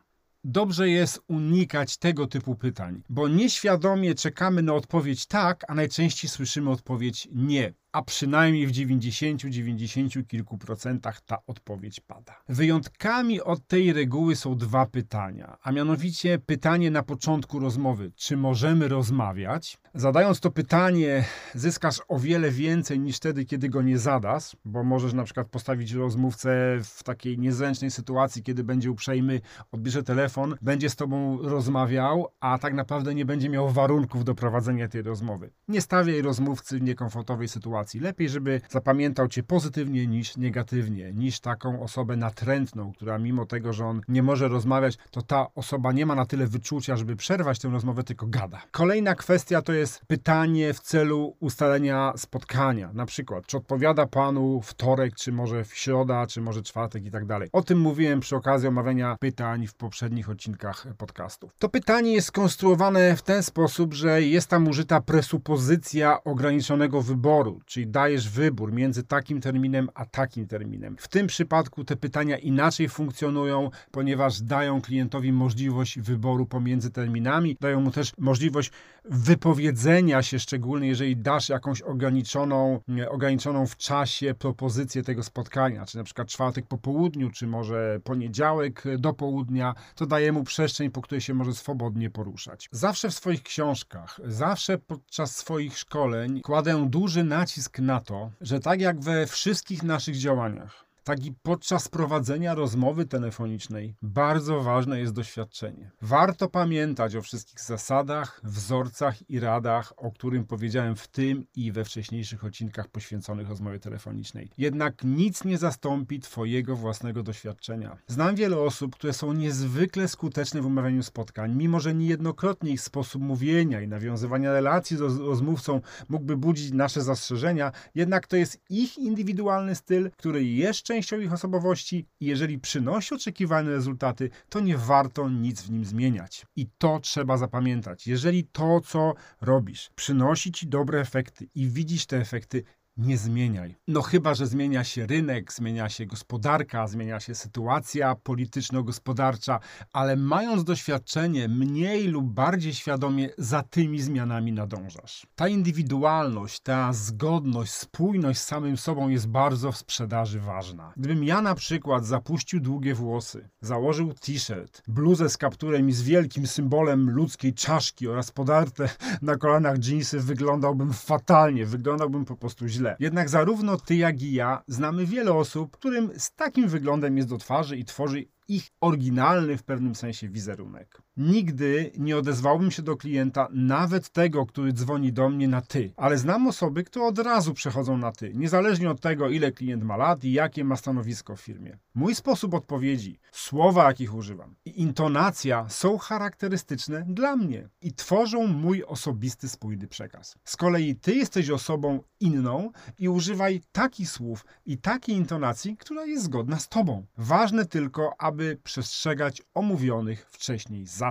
Dobrze 0.45 0.89
jest 0.89 1.21
unikać 1.29 1.97
tego 1.97 2.27
typu 2.27 2.55
pytań, 2.55 3.03
bo 3.09 3.29
nieświadomie 3.29 4.15
czekamy 4.15 4.63
na 4.63 4.75
odpowiedź 4.75 5.27
tak, 5.27 5.65
a 5.69 5.75
najczęściej 5.75 6.31
słyszymy 6.31 6.71
odpowiedź 6.71 7.29
nie 7.33 7.75
a 7.93 8.03
przynajmniej 8.03 8.67
w 8.67 8.71
90, 8.71 9.41
90 9.45 10.29
kilku 10.29 10.59
procentach 10.59 11.21
ta 11.21 11.39
odpowiedź 11.47 12.01
pada. 12.01 12.43
Wyjątkami 12.49 13.41
od 13.41 13.67
tej 13.67 13.93
reguły 13.93 14.37
są 14.37 14.57
dwa 14.57 14.87
pytania, 14.87 15.57
a 15.63 15.73
mianowicie 15.73 16.39
pytanie 16.39 16.91
na 16.91 17.03
początku 17.03 17.59
rozmowy, 17.59 18.13
czy 18.17 18.37
możemy 18.37 18.89
rozmawiać? 18.89 19.79
Zadając 19.95 20.41
to 20.41 20.51
pytanie, 20.51 21.25
zyskasz 21.55 22.01
o 22.09 22.19
wiele 22.19 22.51
więcej 22.51 23.01
niż 23.01 23.17
wtedy, 23.17 23.45
kiedy 23.45 23.69
go 23.69 23.83
nie 23.83 23.99
zadasz, 23.99 24.57
bo 24.65 24.85
możesz 24.85 25.13
na 25.13 25.25
przykład 25.25 25.49
postawić 25.49 25.93
rozmówcę 25.93 26.79
w 26.85 27.03
takiej 27.03 27.39
niezręcznej 27.39 27.91
sytuacji, 27.91 28.43
kiedy 28.43 28.65
będzie 28.65 28.91
uprzejmy, 28.91 29.41
odbierze 29.73 30.03
telefon, 30.03 30.57
będzie 30.63 30.91
z 30.91 30.97
tobą 30.97 31.43
rozmawiał, 31.43 32.29
a 32.41 32.59
tak 32.59 32.75
naprawdę 32.75 33.15
nie 33.15 33.25
będzie 33.25 33.49
miał 33.49 33.71
warunków 33.71 34.25
do 34.25 34.35
prowadzenia 34.35 34.89
tej 34.89 35.03
rozmowy. 35.03 35.51
Nie 35.69 35.81
stawiaj 35.81 36.23
rozmówcy 36.23 36.79
w 36.79 36.83
niekomfortowej 36.83 37.49
sytuacji 37.49 37.82
sytuacji. 37.83 38.01
Lepiej, 38.01 38.29
żeby 38.29 38.61
zapamiętał 38.69 39.29
cię 39.29 39.43
pozytywnie 39.43 40.07
niż 40.07 40.37
negatywnie, 40.37 41.13
niż 41.13 41.41
taką 41.41 41.83
osobę 41.83 42.17
natrętną, 42.17 42.93
która 42.93 43.19
mimo 43.19 43.47
tego, 43.47 43.73
że 43.73 43.87
on 43.87 44.01
nie 44.09 44.23
może 44.23 44.49
rozmawiać, 44.49 44.99
to 45.11 45.23
ta 45.23 45.47
osoba 45.55 45.93
nie 45.93 46.07
ma 46.07 46.15
na 46.15 46.27
tyle 46.27 46.47
wyczucia, 46.47 46.97
żeby 46.97 47.17
przerwać 47.17 47.59
tę 47.59 47.69
rozmowę, 47.69 48.05
tylko 48.05 48.27
gada. 48.27 48.63
Kolejna 48.71 49.15
kwestia 49.15 49.63
to 49.63 49.73
jest 49.73 50.01
pytanie 50.07 50.75
w 50.75 50.81
celu 50.81 51.37
ustalenia 51.41 52.13
spotkania. 52.17 52.91
Na 52.93 53.07
przykład, 53.07 53.47
czy 53.47 53.57
odpowiada 53.57 54.07
panu 54.07 54.61
wtorek, 54.63 55.15
czy 55.15 55.33
może 55.33 55.65
w 55.65 55.75
środa, 55.75 56.27
czy 56.27 56.41
może 56.41 56.63
czwartek 56.63 57.07
i 57.07 57.11
tak 57.11 57.27
dalej. 57.27 57.49
O 57.53 57.63
tym 57.63 57.81
mówiłem 57.81 58.21
przy 58.21 58.37
okazji 58.37 58.69
omawiania 58.69 59.17
pytań 59.21 59.67
w 59.67 59.75
poprzednich 59.75 60.31
odcinkach 60.31 60.87
podcastów. 60.99 61.55
To 61.59 61.69
pytanie 61.69 62.13
jest 62.13 62.29
skonstruowane 62.29 63.17
w 63.17 63.23
ten 63.23 63.43
sposób, 63.43 63.95
że 63.95 64.23
jest 64.23 64.49
tam 64.51 64.69
użyta 64.69 65.01
presupozycja 65.01 66.25
ograniczonego 66.25 67.03
wyboru, 67.03 67.61
czyli 67.73 67.87
dajesz 67.87 68.29
wybór 68.29 68.73
między 68.73 69.03
takim 69.03 69.41
terminem 69.41 69.89
a 69.95 70.07
takim 70.07 70.47
terminem. 70.47 70.97
W 70.99 71.09
tym 71.09 71.27
przypadku 71.27 71.85
te 71.85 71.97
pytania 71.97 72.39
inaczej 72.39 72.89
funkcjonują, 72.89 73.71
ponieważ 73.91 74.43
dają 74.43 74.81
klientowi 74.83 75.33
możliwość 75.33 75.99
wyboru 75.99 76.47
pomiędzy 76.47 76.91
terminami, 76.91 77.57
dają 77.61 77.81
mu 77.81 77.91
też 77.91 78.13
możliwość 78.19 78.71
wypowiedzenia 79.05 80.23
się, 80.23 80.39
szczególnie 80.39 80.89
jeżeli 80.89 81.17
dasz 81.17 81.49
jakąś 81.49 81.83
ograniczoną, 81.83 82.81
ograniczoną 83.11 83.67
w 83.67 83.77
czasie 83.77 84.35
propozycję 84.35 85.03
tego 85.03 85.23
spotkania, 85.23 85.87
czy 85.87 85.97
na 85.97 86.05
przykład 86.05 86.29
czwartek 86.29 86.67
po 86.67 86.79
południu, 86.79 87.31
czy 87.31 87.47
może 87.47 88.01
poniedziałek 88.05 88.85
do 88.99 89.13
południa, 89.13 89.75
to 89.95 90.07
daje 90.07 90.33
mu 90.33 90.45
przestrzeń, 90.45 90.91
po 90.91 91.03
której 91.03 91.21
się 91.21 91.35
może 91.35 91.55
swobodnie 91.55 92.11
poruszać. 92.11 92.69
Zawsze 92.73 93.09
w 93.11 93.15
swoich 93.15 93.43
książkach, 93.43 94.21
zawsze 94.25 94.79
podczas 94.79 95.37
swoich 95.37 95.79
szkoleń 95.79 96.41
kładę 96.41 96.87
duży 96.91 97.25
nacisk 97.25 97.62
nacisk 97.63 97.79
na 97.79 98.01
to, 98.01 98.31
że 98.41 98.61
tak 98.61 98.81
jak 98.81 99.01
we 99.01 99.27
wszystkich 99.27 99.83
naszych 99.83 100.17
działaniach, 100.17 100.85
tak 101.05 101.27
i 101.27 101.33
podczas 101.43 101.89
prowadzenia 101.89 102.55
rozmowy 102.55 103.07
telefonicznej 103.07 103.95
bardzo 104.03 104.63
ważne 104.63 105.01
jest 105.01 105.13
doświadczenie. 105.13 105.91
Warto 106.03 106.49
pamiętać 106.49 107.17
o 107.17 107.23
wszystkich 107.23 107.61
zasadach, 107.61 108.41
wzorcach 108.45 109.31
i 109.31 109.41
radach, 109.41 109.93
o 109.97 110.13
którym 110.13 110.45
powiedziałem 110.45 110.97
w 110.97 111.09
tym 111.09 111.47
i 111.57 111.73
we 111.73 111.85
wcześniejszych 111.85 112.45
odcinkach 112.45 112.89
poświęconych 112.89 113.49
rozmowie 113.49 113.79
telefonicznej. 113.79 114.51
Jednak 114.59 115.05
nic 115.05 115.45
nie 115.45 115.59
zastąpi 115.59 116.21
Twojego 116.21 116.77
własnego 116.77 117.23
doświadczenia. 117.23 117.97
Znam 118.07 118.37
wiele 118.37 118.59
osób, 118.59 118.97
które 118.97 119.13
są 119.13 119.33
niezwykle 119.33 120.09
skuteczne 120.09 120.63
w 120.63 120.67
umawianiu 120.67 121.03
spotkań, 121.03 121.55
mimo 121.55 121.81
że 121.81 121.95
niejednokrotnie 121.95 122.71
ich 122.71 122.81
sposób 122.81 123.23
mówienia 123.23 123.81
i 123.81 123.89
nawiązywania 123.89 124.53
relacji 124.53 124.97
z 124.97 125.01
rozmówcą 125.01 125.81
mógłby 126.09 126.37
budzić 126.37 126.73
nasze 126.73 127.03
zastrzeżenia, 127.03 127.73
jednak 127.95 128.27
to 128.27 128.37
jest 128.37 128.61
ich 128.71 128.99
indywidualny 128.99 129.75
styl, 129.75 130.11
który 130.11 130.45
jeszcze 130.45 130.92
częścią 130.93 131.21
ich 131.21 131.33
osobowości 131.33 132.07
i 132.21 132.27
jeżeli 132.27 132.59
przynosi 132.59 133.15
oczekiwane 133.15 133.71
rezultaty, 133.71 134.31
to 134.49 134.61
nie 134.61 134.79
warto 134.79 135.29
nic 135.29 135.63
w 135.63 135.71
nim 135.71 135.85
zmieniać. 135.85 136.47
I 136.57 136.67
to 136.79 137.01
trzeba 137.01 137.37
zapamiętać. 137.37 138.07
Jeżeli 138.07 138.45
to, 138.45 138.81
co 138.81 139.15
robisz, 139.41 139.91
przynosi 139.95 140.53
ci 140.53 140.67
dobre 140.67 141.01
efekty 141.01 141.49
i 141.55 141.69
widzisz 141.69 142.07
te 142.07 142.17
efekty, 142.17 142.65
nie 142.97 143.19
zmieniaj. 143.19 143.77
No 143.89 144.03
chyba, 144.03 144.35
że 144.35 144.47
zmienia 144.47 144.85
się 144.85 145.07
rynek, 145.07 145.53
zmienia 145.53 145.89
się 145.89 146.07
gospodarka, 146.07 146.87
zmienia 146.87 147.21
się 147.21 147.35
sytuacja 147.35 148.15
polityczno-gospodarcza, 148.15 149.61
ale 149.93 150.17
mając 150.17 150.65
doświadczenie, 150.65 151.49
mniej 151.49 152.09
lub 152.09 152.27
bardziej 152.27 152.75
świadomie 152.75 153.29
za 153.39 153.63
tymi 153.63 154.01
zmianami 154.01 154.53
nadążasz. 154.53 155.27
Ta 155.35 155.49
indywidualność, 155.49 156.61
ta 156.61 156.93
zgodność, 156.93 157.73
spójność 157.73 158.41
z 158.41 158.47
samym 158.47 158.77
sobą 158.77 159.09
jest 159.09 159.29
bardzo 159.29 159.73
w 159.73 159.77
sprzedaży 159.77 160.41
ważna. 160.41 160.93
Gdybym 160.97 161.25
ja 161.25 161.43
na 161.43 161.55
przykład 161.55 162.07
zapuścił 162.07 162.61
długie 162.61 162.95
włosy, 162.95 163.49
założył 163.61 164.13
t-shirt, 164.13 164.83
bluzę 164.89 165.29
z 165.29 165.37
kapturem 165.37 165.89
i 165.89 165.93
z 165.93 166.03
wielkim 166.03 166.47
symbolem 166.47 167.11
ludzkiej 167.11 167.55
czaszki 167.55 168.09
oraz 168.09 168.31
podarte 168.31 168.89
na 169.23 169.37
kolanach 169.37 169.79
dżinsy, 169.79 170.21
wyglądałbym 170.21 170.93
fatalnie, 170.93 171.67
wyglądałbym 171.67 172.25
po 172.25 172.37
prostu 172.37 172.69
źle 172.69 172.82
źle. 172.83 172.97
Jednak 173.01 173.29
zarówno 173.29 173.77
ty, 173.77 173.97
jak 173.97 174.23
i 174.23 174.33
ja 174.33 174.63
znamy 174.67 175.07
wiele 175.07 175.33
osób, 175.33 175.77
którym 175.77 176.11
z 176.17 176.35
takim 176.35 176.69
wyglądem 176.69 177.17
jest 177.17 177.29
do 177.29 177.39
twarzy 177.39 177.77
i 177.77 177.85
tworzy 177.85 178.25
ich 178.49 178.69
oryginalny 178.81 179.57
w 179.57 179.63
pewnym 179.63 179.95
sensie 179.95 180.29
wizerunek. 180.29 181.03
Nigdy 181.17 181.91
nie 181.99 182.17
odezwałbym 182.17 182.71
się 182.71 182.83
do 182.83 182.97
klienta, 182.97 183.49
nawet 183.51 184.09
tego, 184.09 184.47
który 184.47 184.73
dzwoni 184.73 185.13
do 185.13 185.29
mnie 185.29 185.49
na 185.49 185.63
ty, 185.63 185.93
ale 185.97 186.19
znam 186.19 186.47
osoby, 186.47 186.85
które 186.85 187.05
od 187.05 187.19
razu 187.19 187.55
przechodzą 187.55 187.99
na 187.99 188.13
ty, 188.13 188.33
niezależnie 188.35 188.91
od 188.91 189.01
tego, 189.01 189.29
ile 189.29 189.53
klient 189.53 189.85
ma 189.85 189.97
lat 189.97 190.25
i 190.25 190.33
jakie 190.33 190.65
ma 190.65 190.77
stanowisko 190.77 191.37
w 191.37 191.41
firmie. 191.41 191.79
Mój 191.95 192.15
sposób 192.15 192.55
odpowiedzi, 192.55 193.19
słowa, 193.33 193.87
jakich 193.87 194.15
używam 194.15 194.55
i 194.65 194.81
intonacja 194.81 195.69
są 195.69 195.99
charakterystyczne 195.99 197.05
dla 197.09 197.37
mnie 197.37 197.69
i 197.83 197.93
tworzą 197.93 198.47
mój 198.47 198.85
osobisty, 198.85 199.49
spójny 199.49 199.87
przekaz. 199.87 200.39
Z 200.45 200.57
kolei 200.57 200.97
ty 200.97 201.15
jesteś 201.15 201.51
osobą 201.51 202.01
inną 202.21 202.71
i 202.99 203.09
używaj 203.09 203.61
takich 203.73 204.11
słów 204.11 204.45
i 204.67 204.79
takiej 204.79 205.17
intonacji, 205.17 205.77
która 205.77 206.05
jest 206.05 206.25
zgodna 206.25 206.59
z 206.59 206.69
tobą. 206.69 207.07
Ważne 207.19 207.67
tylko, 207.67 208.15
aby 208.19 208.59
przestrzegać 208.65 209.43
omówionych 209.55 210.27
wcześniej 210.31 210.87
zasad 210.87 211.02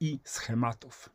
i 0.00 0.20
schematów. 0.24 1.10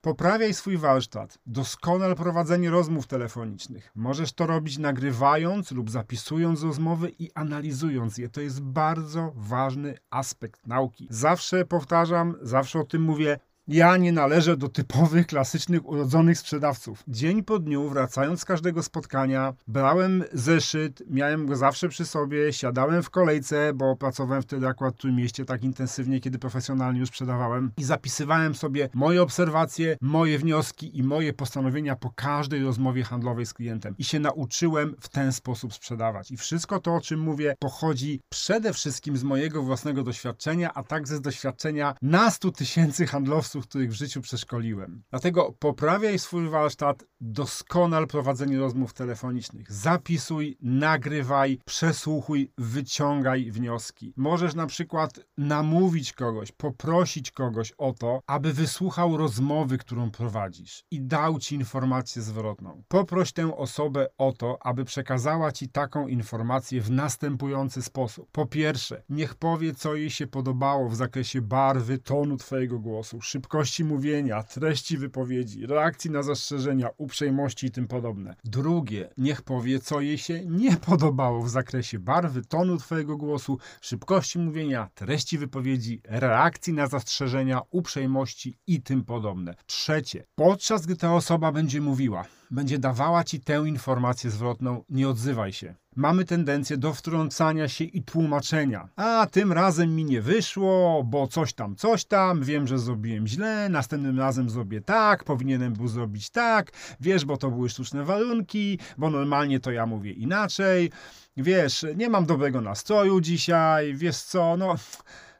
Poprawiaj 0.00 0.54
swój 0.54 0.76
warsztat, 0.76 1.38
doskonal 1.46 2.16
prowadzenie 2.16 2.70
rozmów 2.70 3.06
telefonicznych. 3.06 3.92
Możesz 3.94 4.32
to 4.32 4.46
robić 4.46 4.78
nagrywając 4.78 5.70
lub 5.70 5.90
zapisując 5.90 6.62
rozmowy 6.62 7.12
i 7.18 7.30
analizując 7.34 8.18
je. 8.18 8.28
To 8.28 8.40
jest 8.40 8.60
bardzo 8.60 9.32
ważny 9.36 9.98
aspekt 10.10 10.66
nauki. 10.66 11.06
Zawsze 11.10 11.64
powtarzam, 11.64 12.34
zawsze 12.42 12.80
o 12.80 12.84
tym 12.84 13.02
mówię, 13.02 13.38
Ja 13.72 13.96
nie 13.96 14.12
należę 14.12 14.56
do 14.56 14.68
typowych, 14.68 15.26
klasycznych, 15.26 15.88
urodzonych 15.88 16.38
sprzedawców. 16.38 17.02
Dzień 17.08 17.42
po 17.42 17.58
dniu, 17.58 17.88
wracając 17.88 18.40
z 18.40 18.44
każdego 18.44 18.82
spotkania, 18.82 19.54
brałem 19.68 20.24
zeszyt, 20.32 21.02
miałem 21.10 21.46
go 21.46 21.56
zawsze 21.56 21.88
przy 21.88 22.06
sobie, 22.06 22.52
siadałem 22.52 23.02
w 23.02 23.10
kolejce, 23.10 23.72
bo 23.74 23.96
pracowałem 23.96 24.42
wtedy 24.42 24.66
akurat 24.66 24.94
w 24.94 25.00
tym 25.00 25.16
mieście 25.16 25.44
tak 25.44 25.64
intensywnie, 25.64 26.20
kiedy 26.20 26.38
profesjonalnie 26.38 27.00
już 27.00 27.08
sprzedawałem 27.08 27.72
i 27.76 27.84
zapisywałem 27.84 28.54
sobie 28.54 28.88
moje 28.94 29.22
obserwacje, 29.22 29.96
moje 30.00 30.38
wnioski 30.38 30.98
i 30.98 31.02
moje 31.02 31.32
postanowienia 31.32 31.96
po 31.96 32.10
każdej 32.10 32.62
rozmowie 32.62 33.04
handlowej 33.04 33.46
z 33.46 33.54
klientem. 33.54 33.94
I 33.98 34.04
się 34.04 34.20
nauczyłem 34.20 34.96
w 35.00 35.08
ten 35.08 35.32
sposób 35.32 35.74
sprzedawać. 35.74 36.30
I 36.30 36.36
wszystko 36.36 36.80
to, 36.80 36.94
o 36.94 37.00
czym 37.00 37.20
mówię, 37.20 37.54
pochodzi 37.58 38.20
przede 38.28 38.72
wszystkim 38.72 39.16
z 39.16 39.22
mojego 39.22 39.62
własnego 39.62 40.02
doświadczenia, 40.02 40.74
a 40.74 40.82
także 40.82 41.16
z 41.16 41.20
doświadczenia 41.20 41.94
nastu 42.02 42.52
tysięcy 42.52 43.06
handlowców, 43.06 43.59
których 43.60 43.90
w 43.90 43.94
życiu 43.94 44.20
przeszkoliłem. 44.20 45.02
Dlatego 45.10 45.52
poprawiaj 45.58 46.18
swój 46.18 46.48
warsztat, 46.48 47.04
doskonal 47.20 48.06
prowadzenie 48.06 48.58
rozmów 48.58 48.92
telefonicznych. 48.92 49.72
Zapisuj, 49.72 50.56
nagrywaj, 50.62 51.58
przesłuchuj, 51.64 52.52
wyciągaj 52.58 53.50
wnioski. 53.50 54.12
Możesz 54.16 54.54
na 54.54 54.66
przykład 54.66 55.20
namówić 55.38 56.12
kogoś, 56.12 56.52
poprosić 56.52 57.30
kogoś 57.30 57.72
o 57.78 57.92
to, 57.92 58.20
aby 58.26 58.52
wysłuchał 58.52 59.16
rozmowy, 59.16 59.78
którą 59.78 60.10
prowadzisz 60.10 60.84
i 60.90 61.00
dał 61.00 61.38
ci 61.38 61.54
informację 61.54 62.22
zwrotną. 62.22 62.82
Poproś 62.88 63.32
tę 63.32 63.56
osobę 63.56 64.06
o 64.18 64.32
to, 64.32 64.58
aby 64.66 64.84
przekazała 64.84 65.52
ci 65.52 65.68
taką 65.68 66.08
informację 66.08 66.80
w 66.80 66.90
następujący 66.90 67.82
sposób. 67.82 68.28
Po 68.32 68.46
pierwsze, 68.46 69.02
niech 69.08 69.34
powie, 69.34 69.74
co 69.74 69.94
jej 69.94 70.10
się 70.10 70.26
podobało 70.26 70.88
w 70.88 70.96
zakresie 70.96 71.40
barwy, 71.40 71.98
tonu 71.98 72.36
twojego 72.36 72.78
głosu, 72.78 73.20
szybkości 73.20 73.84
mówienia, 73.84 74.42
treści 74.42 74.98
wypowiedzi, 74.98 75.66
reakcji 75.66 76.10
na 76.10 76.22
zastrzeżenia, 76.22 76.88
uprzejmości 77.10 77.66
i 77.66 77.70
tym 77.70 77.88
podobne. 77.88 78.36
Drugie, 78.44 79.08
niech 79.16 79.42
powie, 79.42 79.78
co 79.78 80.00
jej 80.00 80.18
się 80.18 80.46
nie 80.46 80.76
podobało 80.76 81.42
w 81.42 81.48
zakresie 81.48 81.98
barwy, 81.98 82.42
tonu 82.42 82.76
twojego 82.76 83.16
głosu, 83.16 83.58
szybkości 83.80 84.38
mówienia, 84.38 84.88
treści 84.94 85.38
wypowiedzi, 85.38 86.00
reakcji 86.04 86.72
na 86.72 86.86
zastrzeżenia, 86.86 87.60
uprzejmości 87.70 88.58
i 88.66 88.82
tym 88.82 89.04
podobne. 89.04 89.54
Trzecie, 89.66 90.24
podczas 90.34 90.86
gdy 90.86 90.96
ta 90.96 91.14
osoba 91.14 91.52
będzie 91.52 91.80
mówiła, 91.80 92.24
będzie 92.50 92.78
dawała 92.78 93.24
ci 93.24 93.40
tę 93.40 93.62
informację 93.66 94.30
zwrotną, 94.30 94.84
nie 94.88 95.08
odzywaj 95.08 95.52
się. 95.52 95.74
Mamy 95.96 96.24
tendencję 96.24 96.76
do 96.76 96.94
wtrącania 96.94 97.68
się 97.68 97.84
i 97.84 98.02
tłumaczenia. 98.02 98.88
A 98.96 99.26
tym 99.30 99.52
razem 99.52 99.96
mi 99.96 100.04
nie 100.04 100.22
wyszło, 100.22 101.04
bo 101.04 101.26
coś 101.26 101.52
tam, 101.52 101.76
coś 101.76 102.04
tam, 102.04 102.42
wiem, 102.42 102.66
że 102.66 102.78
zrobiłem 102.78 103.26
źle, 103.26 103.68
następnym 103.68 104.18
razem 104.18 104.50
zrobię 104.50 104.80
tak, 104.80 105.24
powinienem 105.24 105.72
był 105.72 105.88
zrobić 105.88 106.30
tak, 106.30 106.70
wiesz, 107.00 107.24
bo 107.24 107.36
to 107.36 107.50
były 107.50 107.68
sztuczne 107.68 108.04
warunki, 108.04 108.78
bo 108.98 109.10
normalnie 109.10 109.60
to 109.60 109.70
ja 109.70 109.86
mówię 109.86 110.12
inaczej, 110.12 110.90
wiesz, 111.36 111.86
nie 111.96 112.08
mam 112.08 112.26
dobrego 112.26 112.60
nastroju 112.60 113.20
dzisiaj, 113.20 113.94
wiesz 113.94 114.16
co, 114.16 114.56
no 114.56 114.74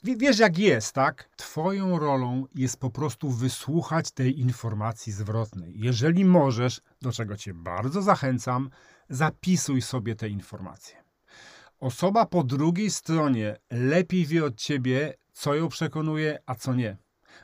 wiesz 0.05 0.39
jak 0.39 0.59
jest, 0.59 0.93
tak? 0.93 1.31
Twoją 1.37 1.99
rolą 1.99 2.47
jest 2.55 2.77
po 2.77 2.91
prostu 2.91 3.31
wysłuchać 3.31 4.11
tej 4.11 4.41
informacji 4.41 5.13
zwrotnej. 5.13 5.73
Jeżeli 5.77 6.25
możesz, 6.25 6.81
do 7.03 7.13
czego 7.13 7.37
Cię 7.37 7.55
bardzo 7.55 8.03
zachęcam, 8.03 8.71
zapisuj 9.09 9.83
sobie 9.83 10.15
te 10.15 10.29
informacje. 10.29 10.97
Osoba 11.81 12.27
po 12.27 12.45
drugiej 12.45 12.91
stronie 12.91 13.57
lepiej 13.71 14.27
wie 14.27 14.45
od 14.45 14.57
Ciebie, 14.57 15.15
co 15.33 15.55
ją 15.55 15.69
przekonuje, 15.69 16.39
a 16.47 16.55
co 16.55 16.75
nie. 16.75 16.97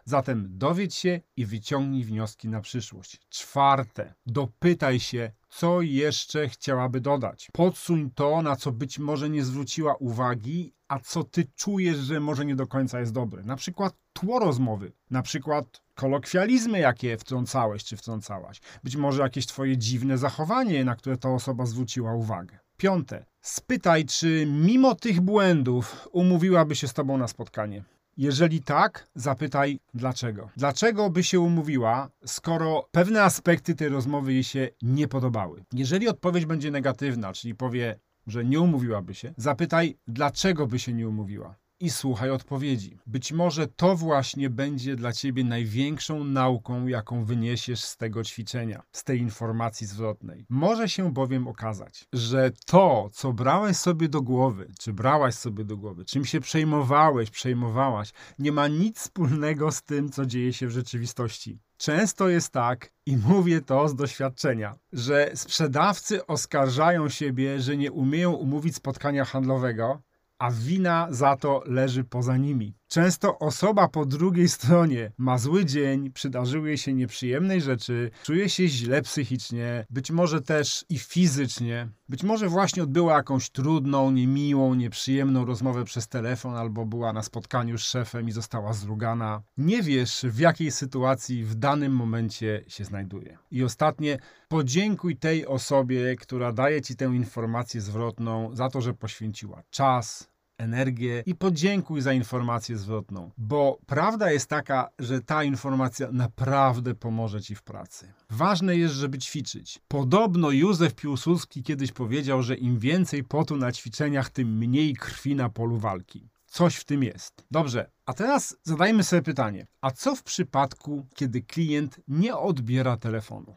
Zatem 0.08 0.48
dowiedz 0.50 0.94
się 0.94 1.20
i 1.36 1.46
wyciągnij 1.46 2.04
wnioski 2.04 2.48
na 2.48 2.60
przyszłość. 2.60 3.20
Czwarte, 3.28 4.14
dopytaj 4.26 5.00
się, 5.00 5.32
co 5.48 5.82
jeszcze 5.82 6.48
chciałaby 6.48 7.00
dodać. 7.00 7.48
Podsuń 7.52 8.10
to, 8.14 8.42
na 8.42 8.56
co 8.56 8.72
być 8.72 8.98
może 8.98 9.30
nie 9.30 9.44
zwróciła 9.44 9.94
uwagi, 9.94 10.72
a 10.88 10.98
co 10.98 11.24
ty 11.24 11.44
czujesz, 11.56 11.96
że 11.96 12.20
może 12.20 12.44
nie 12.44 12.56
do 12.56 12.66
końca 12.66 13.00
jest 13.00 13.12
dobre. 13.12 13.42
Na 13.42 13.56
przykład 13.56 13.94
tło 14.12 14.38
rozmowy, 14.38 14.92
na 15.10 15.22
przykład 15.22 15.82
kolokwializmy, 15.94 16.78
jakie 16.78 17.16
wtrącałeś 17.16 17.84
czy 17.84 17.96
wtrącałaś. 17.96 18.60
Być 18.84 18.96
może 18.96 19.22
jakieś 19.22 19.46
twoje 19.46 19.78
dziwne 19.78 20.18
zachowanie, 20.18 20.84
na 20.84 20.96
które 20.96 21.16
ta 21.16 21.30
osoba 21.30 21.66
zwróciła 21.66 22.14
uwagę. 22.14 22.58
Piąte, 22.76 23.26
spytaj, 23.40 24.04
czy 24.04 24.46
mimo 24.50 24.94
tych 24.94 25.20
błędów 25.20 26.08
umówiłaby 26.12 26.76
się 26.76 26.88
z 26.88 26.92
tobą 26.92 27.18
na 27.18 27.28
spotkanie. 27.28 27.84
Jeżeli 28.16 28.62
tak, 28.62 29.08
zapytaj 29.14 29.80
dlaczego. 29.94 30.50
Dlaczego 30.56 31.10
by 31.10 31.24
się 31.24 31.40
umówiła, 31.40 32.10
skoro 32.24 32.88
pewne 32.90 33.22
aspekty 33.22 33.74
tej 33.74 33.88
rozmowy 33.88 34.32
jej 34.32 34.44
się 34.44 34.68
nie 34.82 35.08
podobały? 35.08 35.64
Jeżeli 35.72 36.08
odpowiedź 36.08 36.46
będzie 36.46 36.70
negatywna, 36.70 37.32
czyli 37.32 37.54
powie, 37.54 37.98
że 38.26 38.44
nie 38.44 38.60
umówiłaby 38.60 39.14
się, 39.14 39.34
zapytaj, 39.36 39.96
dlaczego 40.08 40.66
by 40.66 40.78
się 40.78 40.92
nie 40.92 41.08
umówiła 41.08 41.54
i 41.80 41.90
słuchaj 41.90 42.30
odpowiedzi. 42.30 42.98
Być 43.06 43.32
może 43.32 43.66
to 43.66 43.96
właśnie 43.96 44.50
będzie 44.50 44.96
dla 44.96 45.12
ciebie 45.12 45.44
największą 45.44 46.24
nauką, 46.24 46.86
jaką 46.86 47.24
wyniesiesz 47.24 47.84
z 47.84 47.96
tego 47.96 48.24
ćwiczenia, 48.24 48.82
z 48.92 49.04
tej 49.04 49.20
informacji 49.20 49.86
zwrotnej. 49.86 50.46
Może 50.48 50.88
się 50.88 51.12
bowiem 51.12 51.48
okazać, 51.48 52.08
że 52.12 52.50
to, 52.66 53.10
co 53.12 53.32
brałeś 53.32 53.76
sobie 53.76 54.08
do 54.08 54.22
głowy, 54.22 54.72
czy 54.80 54.92
brałaś 54.92 55.34
sobie 55.34 55.64
do 55.64 55.76
głowy, 55.76 56.04
czym 56.04 56.24
się 56.24 56.40
przejmowałeś, 56.40 57.30
przejmowałaś, 57.30 58.12
nie 58.38 58.52
ma 58.52 58.68
nic 58.68 58.98
wspólnego 58.98 59.72
z 59.72 59.82
tym, 59.82 60.10
co 60.10 60.26
dzieje 60.26 60.52
się 60.52 60.66
w 60.66 60.70
rzeczywistości. 60.70 61.58
Często 61.76 62.28
jest 62.28 62.52
tak, 62.52 62.92
i 63.06 63.16
mówię 63.16 63.60
to 63.60 63.88
z 63.88 63.94
doświadczenia, 63.94 64.74
że 64.92 65.30
sprzedawcy 65.34 66.26
oskarżają 66.26 67.08
siebie, 67.08 67.60
że 67.60 67.76
nie 67.76 67.92
umieją 67.92 68.32
umówić 68.32 68.76
spotkania 68.76 69.24
handlowego, 69.24 70.02
a 70.38 70.50
wina 70.50 71.06
za 71.10 71.36
to 71.36 71.62
leży 71.66 72.04
poza 72.04 72.36
nimi. 72.36 72.74
Często 72.88 73.38
osoba 73.38 73.88
po 73.88 74.06
drugiej 74.06 74.48
stronie 74.48 75.12
ma 75.18 75.38
zły 75.38 75.64
dzień, 75.64 76.10
przydarzyły 76.10 76.68
jej 76.68 76.78
się 76.78 76.92
nieprzyjemnej 76.92 77.60
rzeczy, 77.60 78.10
czuje 78.22 78.48
się 78.48 78.68
źle 78.68 79.02
psychicznie, 79.02 79.86
być 79.90 80.10
może 80.10 80.42
też 80.42 80.84
i 80.88 80.98
fizycznie, 80.98 81.88
być 82.08 82.22
może 82.22 82.48
właśnie 82.48 82.82
odbyła 82.82 83.14
jakąś 83.14 83.50
trudną, 83.50 84.10
niemiłą, 84.10 84.74
nieprzyjemną 84.74 85.44
rozmowę 85.44 85.84
przez 85.84 86.08
telefon 86.08 86.56
albo 86.56 86.86
była 86.86 87.12
na 87.12 87.22
spotkaniu 87.22 87.78
z 87.78 87.82
szefem 87.82 88.28
i 88.28 88.32
została 88.32 88.72
zrugana. 88.72 89.42
Nie 89.56 89.82
wiesz, 89.82 90.26
w 90.28 90.38
jakiej 90.38 90.70
sytuacji 90.70 91.44
w 91.44 91.54
danym 91.54 91.92
momencie 91.92 92.64
się 92.68 92.84
znajduje. 92.84 93.38
I 93.50 93.64
ostatnie, 93.64 94.18
podziękuj 94.48 95.16
tej 95.16 95.46
osobie, 95.46 96.16
która 96.16 96.52
daje 96.52 96.82
ci 96.82 96.96
tę 96.96 97.04
informację 97.04 97.80
zwrotną 97.80 98.56
za 98.56 98.70
to, 98.70 98.80
że 98.80 98.94
poświęciła 98.94 99.62
czas, 99.70 100.35
energię 100.58 101.22
i 101.26 101.34
podziękuj 101.34 102.00
za 102.00 102.12
informację 102.12 102.78
zwrotną, 102.78 103.30
bo 103.38 103.78
prawda 103.86 104.32
jest 104.32 104.48
taka, 104.48 104.88
że 104.98 105.20
ta 105.20 105.44
informacja 105.44 106.08
naprawdę 106.12 106.94
pomoże 106.94 107.42
ci 107.42 107.54
w 107.54 107.62
pracy. 107.62 108.12
Ważne 108.30 108.76
jest, 108.76 108.94
żeby 108.94 109.18
ćwiczyć. 109.18 109.80
Podobno 109.88 110.50
Józef 110.50 110.94
Piłsudski 110.94 111.62
kiedyś 111.62 111.92
powiedział, 111.92 112.42
że 112.42 112.56
im 112.56 112.78
więcej 112.78 113.24
potu 113.24 113.56
na 113.56 113.72
ćwiczeniach, 113.72 114.30
tym 114.30 114.58
mniej 114.58 114.94
krwi 114.94 115.34
na 115.34 115.48
polu 115.48 115.78
walki. 115.78 116.28
Coś 116.46 116.76
w 116.76 116.84
tym 116.84 117.02
jest. 117.02 117.44
Dobrze, 117.50 117.90
a 118.06 118.12
teraz 118.12 118.56
zadajmy 118.62 119.04
sobie 119.04 119.22
pytanie: 119.22 119.66
a 119.80 119.90
co 119.90 120.16
w 120.16 120.22
przypadku, 120.22 121.06
kiedy 121.14 121.42
klient 121.42 122.00
nie 122.08 122.36
odbiera 122.36 122.96
telefonu? 122.96 123.56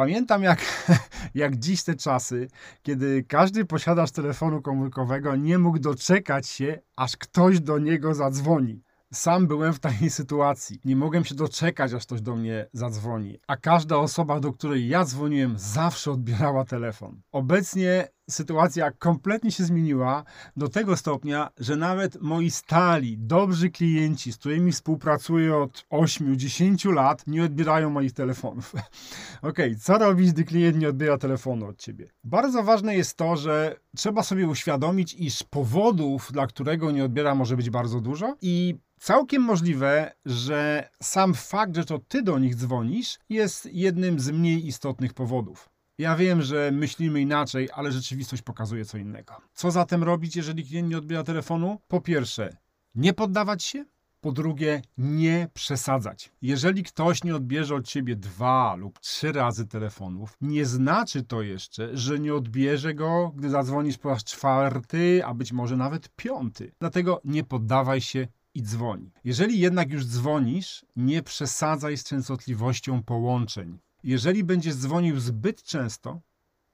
Pamiętam 0.00 0.42
jak, 0.42 0.88
jak 1.34 1.56
dziś 1.56 1.82
te 1.82 1.94
czasy, 1.94 2.48
kiedy 2.82 3.24
każdy 3.28 3.64
posiadacz 3.64 4.10
telefonu 4.10 4.62
komórkowego 4.62 5.36
nie 5.36 5.58
mógł 5.58 5.78
doczekać 5.78 6.48
się, 6.48 6.78
aż 6.96 7.16
ktoś 7.16 7.60
do 7.60 7.78
niego 7.78 8.14
zadzwoni. 8.14 8.82
Sam 9.12 9.46
byłem 9.46 9.72
w 9.72 9.80
takiej 9.80 10.10
sytuacji. 10.20 10.80
Nie 10.84 10.96
mogłem 10.96 11.24
się 11.24 11.34
doczekać, 11.34 11.92
aż 11.92 12.02
ktoś 12.02 12.20
do 12.20 12.36
mnie 12.36 12.66
zadzwoni. 12.72 13.38
A 13.46 13.56
każda 13.56 13.96
osoba, 13.96 14.40
do 14.40 14.52
której 14.52 14.88
ja 14.88 15.04
dzwoniłem, 15.04 15.54
zawsze 15.58 16.10
odbierała 16.10 16.64
telefon. 16.64 17.20
Obecnie 17.32 18.08
sytuacja 18.30 18.90
kompletnie 18.90 19.52
się 19.52 19.64
zmieniła 19.64 20.24
do 20.56 20.68
tego 20.68 20.96
stopnia, 20.96 21.50
że 21.58 21.76
nawet 21.76 22.22
moi 22.22 22.50
stali, 22.50 23.18
dobrzy 23.18 23.70
klienci, 23.70 24.32
z 24.32 24.36
którymi 24.36 24.72
współpracuję 24.72 25.56
od 25.56 25.86
8-10 25.90 26.92
lat, 26.92 27.26
nie 27.26 27.44
odbierają 27.44 27.90
moich 27.90 28.12
telefonów. 28.12 28.74
ok, 29.42 29.58
co 29.80 29.98
robić, 29.98 30.32
gdy 30.32 30.44
klient 30.44 30.78
nie 30.78 30.88
odbiera 30.88 31.18
telefonu 31.18 31.66
od 31.66 31.78
ciebie? 31.78 32.10
Bardzo 32.24 32.62
ważne 32.62 32.96
jest 32.96 33.16
to, 33.16 33.36
że 33.36 33.76
trzeba 33.96 34.22
sobie 34.22 34.48
uświadomić, 34.48 35.14
iż 35.14 35.42
powodów, 35.42 36.32
dla 36.32 36.46
którego 36.46 36.90
nie 36.90 37.04
odbiera, 37.04 37.34
może 37.34 37.56
być 37.56 37.70
bardzo 37.70 38.00
dużo 38.00 38.36
i 38.42 38.78
Całkiem 39.00 39.42
możliwe, 39.42 40.12
że 40.26 40.88
sam 41.02 41.34
fakt, 41.34 41.76
że 41.76 41.84
to 41.84 41.98
ty 41.98 42.22
do 42.22 42.38
nich 42.38 42.54
dzwonisz, 42.54 43.18
jest 43.28 43.68
jednym 43.72 44.20
z 44.20 44.30
mniej 44.30 44.66
istotnych 44.66 45.14
powodów. 45.14 45.70
Ja 46.00 46.16
wiem, 46.16 46.42
że 46.42 46.70
myślimy 46.72 47.20
inaczej, 47.20 47.68
ale 47.74 47.92
rzeczywistość 47.92 48.42
pokazuje 48.42 48.84
co 48.84 48.98
innego. 48.98 49.34
Co 49.54 49.70
zatem 49.70 50.04
robić, 50.04 50.36
jeżeli 50.36 50.64
klient 50.64 50.88
nie 50.88 50.98
odbiera 50.98 51.24
telefonu? 51.24 51.80
Po 51.88 52.00
pierwsze, 52.00 52.56
nie 52.94 53.12
poddawać 53.12 53.64
się. 53.64 53.84
Po 54.20 54.32
drugie, 54.32 54.82
nie 54.98 55.48
przesadzać. 55.54 56.32
Jeżeli 56.42 56.82
ktoś 56.82 57.24
nie 57.24 57.36
odbierze 57.36 57.74
od 57.74 57.86
ciebie 57.86 58.16
dwa 58.16 58.74
lub 58.74 58.98
trzy 58.98 59.32
razy 59.32 59.66
telefonów, 59.66 60.36
nie 60.40 60.66
znaczy 60.66 61.22
to 61.22 61.42
jeszcze, 61.42 61.96
że 61.96 62.18
nie 62.18 62.34
odbierze 62.34 62.94
go, 62.94 63.32
gdy 63.36 63.50
zadzwonisz 63.50 63.98
po 63.98 64.08
raz 64.08 64.24
czwarty, 64.24 65.22
a 65.24 65.34
być 65.34 65.52
może 65.52 65.76
nawet 65.76 66.08
piąty. 66.16 66.72
Dlatego 66.78 67.20
nie 67.24 67.44
poddawaj 67.44 68.00
się 68.00 68.26
i 68.54 68.62
dzwoni. 68.62 69.10
Jeżeli 69.24 69.58
jednak 69.58 69.90
już 69.90 70.06
dzwonisz, 70.06 70.84
nie 70.96 71.22
przesadzaj 71.22 71.96
z 71.96 72.04
częstotliwością 72.04 73.02
połączeń. 73.02 73.78
Jeżeli 74.04 74.44
będziesz 74.44 74.74
dzwonił 74.74 75.20
zbyt 75.20 75.62
często, 75.62 76.20